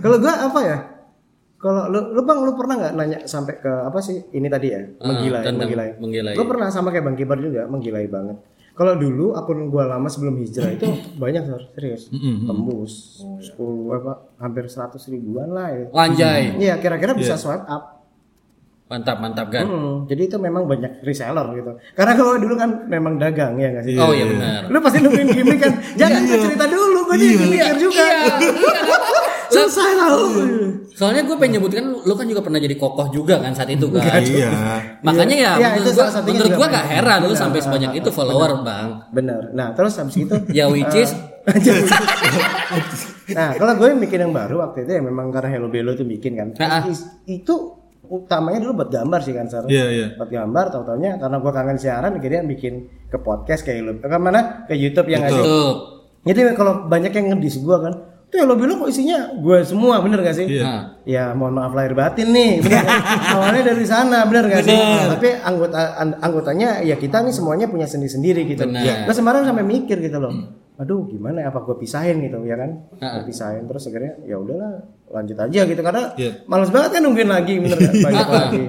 Kalau 0.00 0.16
gua 0.16 0.34
apa 0.48 0.60
ya? 0.64 0.78
Kalau 1.60 1.92
lu, 1.92 2.16
lu 2.16 2.24
bang, 2.24 2.40
lu 2.40 2.56
pernah 2.56 2.74
nggak 2.80 2.94
nanya 2.96 3.18
sampai 3.28 3.60
ke 3.60 3.68
apa 3.68 4.00
sih 4.00 4.16
ini 4.32 4.48
tadi 4.48 4.72
ya? 4.72 4.80
Menggilai, 5.04 5.44
tentang 5.44 5.68
menggilai. 5.68 5.88
menggilai. 6.00 6.32
Gue 6.32 6.48
pernah 6.48 6.72
sama 6.72 6.88
kayak 6.88 7.04
Bang 7.04 7.16
Kibar 7.20 7.36
juga, 7.36 7.68
menggilai 7.68 8.08
banget. 8.08 8.40
Kalau 8.80 8.96
dulu 8.96 9.36
akun 9.36 9.68
gua 9.68 9.84
lama 9.84 10.08
sebelum 10.08 10.40
hijrah 10.40 10.72
itu 10.72 10.88
banyak 11.20 11.44
Sor. 11.44 11.68
serius, 11.76 12.08
tembus 12.08 13.20
10 13.20 13.52
apa 13.92 14.12
hampir 14.40 14.64
100 14.72 14.96
ribuan 15.12 15.52
lah. 15.52 15.68
Ya. 15.68 15.84
Wanjay. 15.92 16.56
Iya, 16.56 16.74
kira-kira 16.80 17.12
bisa 17.12 17.36
swipe 17.36 17.68
up. 17.68 18.00
Mantap, 18.88 19.20
mantap 19.20 19.52
kan? 19.52 19.68
Hmm, 19.68 20.08
jadi 20.08 20.32
itu 20.32 20.36
memang 20.40 20.64
banyak 20.64 21.04
reseller 21.04 21.44
gitu. 21.54 21.76
Karena 21.92 22.16
kalau 22.16 22.40
dulu 22.40 22.56
kan 22.56 22.88
memang 22.88 23.20
dagang 23.20 23.54
ya 23.60 23.68
nggak 23.70 23.84
sih? 23.84 23.94
Oh 24.00 24.16
iya 24.16 24.26
benar. 24.26 24.66
Lu 24.66 24.80
pasti 24.80 24.98
nungguin 25.04 25.28
gimmick 25.28 25.60
kan? 25.60 25.76
Jangan 26.00 26.26
gue 26.26 26.38
cerita 26.40 26.64
dulu, 26.66 26.98
gue 27.06 27.16
nih 27.20 27.36
mikir 27.36 27.76
juga. 27.78 28.08
Selesai 29.50 29.90
tahu. 29.98 30.24
Soalnya 30.94 31.22
gue 31.26 31.36
pengen 31.36 31.58
nyebutkan 31.58 31.84
lu 31.90 32.14
kan 32.14 32.26
juga 32.26 32.40
pernah 32.42 32.60
jadi 32.62 32.76
kokoh 32.78 33.10
juga 33.10 33.42
kan 33.42 33.50
saat 33.52 33.70
itu 33.70 33.90
kan. 33.90 34.22
Iya. 34.22 34.50
Makanya 35.02 35.36
ya, 35.36 35.52
Iya, 35.58 35.68
menurut 35.82 35.94
gua 35.94 36.06
gua 36.56 36.66
benar. 36.70 36.74
gak 36.78 36.86
heran 36.86 37.18
lu 37.26 37.32
Benar. 37.34 37.40
sampai 37.42 37.58
sebanyak 37.62 37.90
itu 37.98 38.08
follower, 38.14 38.50
Bang. 38.62 38.88
Bener. 39.10 39.42
Nah 39.52 39.74
terus 39.74 39.98
habis 39.98 40.16
itu. 40.16 40.34
Ya 40.54 40.70
which 40.70 40.94
is 40.94 41.10
nah 43.36 43.56
kalau 43.56 43.72
gue 43.80 43.96
bikin 43.96 44.28
yang 44.28 44.32
baru 44.34 44.60
waktu 44.60 44.84
itu 44.84 44.90
ya 44.98 45.02
memang 45.02 45.32
karena 45.32 45.48
Hello 45.56 45.68
Bello 45.72 45.96
itu 45.96 46.04
bikin 46.04 46.36
kan. 46.36 46.48
Nah, 46.60 46.68
ah. 46.68 46.82
Itu 47.24 47.80
utamanya 48.10 48.58
dulu 48.66 48.82
buat 48.82 48.90
gambar 48.90 49.20
sih 49.22 49.32
kan 49.32 49.46
Sar. 49.46 49.64
Iya, 49.70 49.86
iya. 49.88 50.06
Buat 50.18 50.30
gambar 50.30 50.64
tau 50.68 50.82
taunya 50.82 51.14
karena 51.16 51.36
gue 51.38 51.52
kangen 51.54 51.78
siaran 51.78 52.12
akhirnya 52.18 52.42
bikin 52.44 52.74
ke 53.06 53.18
podcast 53.22 53.62
kayak 53.62 53.78
Hello. 53.86 53.92
Ke 54.02 54.18
mana? 54.18 54.66
Ke 54.66 54.74
YouTube 54.74 55.08
yang 55.08 55.22
ngasih. 55.22 55.42
Jadi 56.20 56.40
kalau 56.52 56.84
banyak 56.84 57.12
yang 57.16 57.26
ngedis 57.32 57.64
gue 57.64 57.76
kan, 57.80 57.94
tuh 58.30 58.38
Hello 58.38 58.54
Bello 58.54 58.78
kok 58.78 58.88
isinya 58.88 59.34
gue 59.34 59.58
semua 59.62 59.98
bener 59.98 60.22
gak 60.22 60.32
sih? 60.32 60.46
Iya. 60.48 60.62
Nah, 60.62 60.82
Ya 61.02 61.24
mohon 61.32 61.52
maaf 61.52 61.70
lahir 61.70 61.92
batin 61.92 62.30
nih, 62.30 62.62
bener. 62.62 62.80
Kan? 62.80 63.00
Awalnya 63.34 63.62
dari 63.66 63.84
sana, 63.84 64.22
bener 64.22 64.46
gak 64.46 64.62
sih? 64.62 64.78
Tapi 65.10 65.28
anggota 65.36 65.78
an- 65.96 66.16
anggotanya 66.16 66.78
ya 66.80 66.94
kita 66.94 67.20
nih 67.20 67.30
semuanya 67.30 67.66
punya 67.66 67.84
sendiri-sendiri 67.84 68.46
gitu. 68.46 68.64
Bener. 68.64 69.04
Nah 69.04 69.10
sekarang 69.10 69.42
sampai 69.44 69.62
mikir 69.62 69.98
gitu 69.98 70.16
loh. 70.16 70.30
aduh 70.80 71.04
gimana 71.04 71.44
ya 71.44 71.52
apa 71.52 71.60
gue 71.60 71.76
pisahin 71.76 72.24
gitu 72.24 72.40
ya 72.40 72.56
kan? 72.56 72.70
Gue 72.96 73.28
pisahin 73.28 73.68
terus 73.68 73.84
akhirnya 73.84 74.16
ya 74.24 74.38
udahlah 74.38 74.80
lanjut 75.10 75.36
aja 75.36 75.60
gitu. 75.66 75.80
Karena 75.82 76.02
Iya. 76.16 76.32
males 76.46 76.70
banget 76.70 76.90
kan 76.96 77.00
nungguin 77.04 77.28
lagi 77.28 77.54
bener 77.60 77.76
kan 77.76 77.92
banyak 78.00 78.28
lagi. 78.30 78.62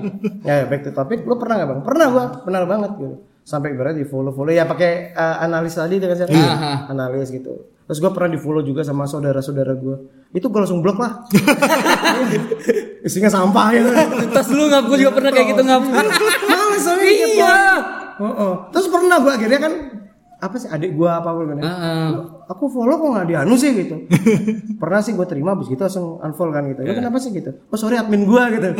Ya 0.43 0.68
back 0.68 0.82
to 0.84 0.91
topic. 0.91 1.24
Lu 1.24 1.38
pernah 1.38 1.55
nggak 1.55 1.70
bang? 1.70 1.82
Pernah 1.82 2.05
gua 2.09 2.24
benar 2.43 2.64
banget 2.66 2.91
gitu. 2.99 3.16
Sampai 3.41 3.74
berarti 3.74 4.03
di 4.03 4.05
follow 4.05 4.36
follow 4.36 4.51
ya 4.51 4.68
pakai 4.68 5.16
uh, 5.16 5.39
analis 5.39 5.74
tadi 5.74 5.97
dengan 5.97 6.14
saya 6.14 6.30
analis 6.86 7.32
gitu 7.32 7.53
terus 7.92 8.00
gua 8.00 8.16
pernah 8.16 8.32
di 8.32 8.39
follow 8.39 8.64
juga 8.64 8.88
sama 8.88 9.04
saudara-saudara 9.04 9.76
gua. 9.76 10.00
Itu 10.32 10.48
gua 10.48 10.64
langsung 10.64 10.80
blok 10.80 10.96
lah. 10.96 11.28
Isinya 13.04 13.28
sampah 13.28 13.68
gitu 13.76 13.92
Tas 14.32 14.48
lu 14.48 14.72
ngap 14.72 14.88
gue 14.88 14.98
juga 15.04 15.12
pernah 15.12 15.32
kayak 15.36 15.48
gitu 15.52 15.62
ngap. 15.68 15.84
males 16.56 16.82
soalnya 16.88 17.12
Iya. 17.12 17.58
Oh, 18.16 18.32
oh. 18.32 18.54
terus 18.72 18.88
pernah 18.88 19.20
gua 19.20 19.36
akhirnya 19.36 19.60
kan 19.60 19.74
apa 20.39 20.56
sih 20.56 20.72
adik 20.72 20.96
gua 20.96 21.20
apa 21.20 21.36
apa 21.36 21.42
kan 21.52 21.58
Heeh. 21.60 22.10
aku 22.48 22.66
follow 22.72 22.96
kok 22.96 23.10
nggak 23.12 23.28
dianu 23.28 23.60
sih 23.60 23.76
gitu. 23.76 24.08
Pernah 24.82 25.04
sih 25.04 25.12
gue 25.12 25.28
terima 25.28 25.52
abis 25.52 25.68
gitu 25.68 25.84
langsung 25.84 26.16
unfollow 26.24 26.56
kan 26.56 26.64
gitu. 26.72 26.88
Ya 26.88 26.96
kenapa 26.96 27.20
sih 27.20 27.36
gitu? 27.36 27.52
Oh 27.68 27.76
sorry 27.76 28.00
admin 28.00 28.24
gua 28.24 28.48
gitu 28.56 28.72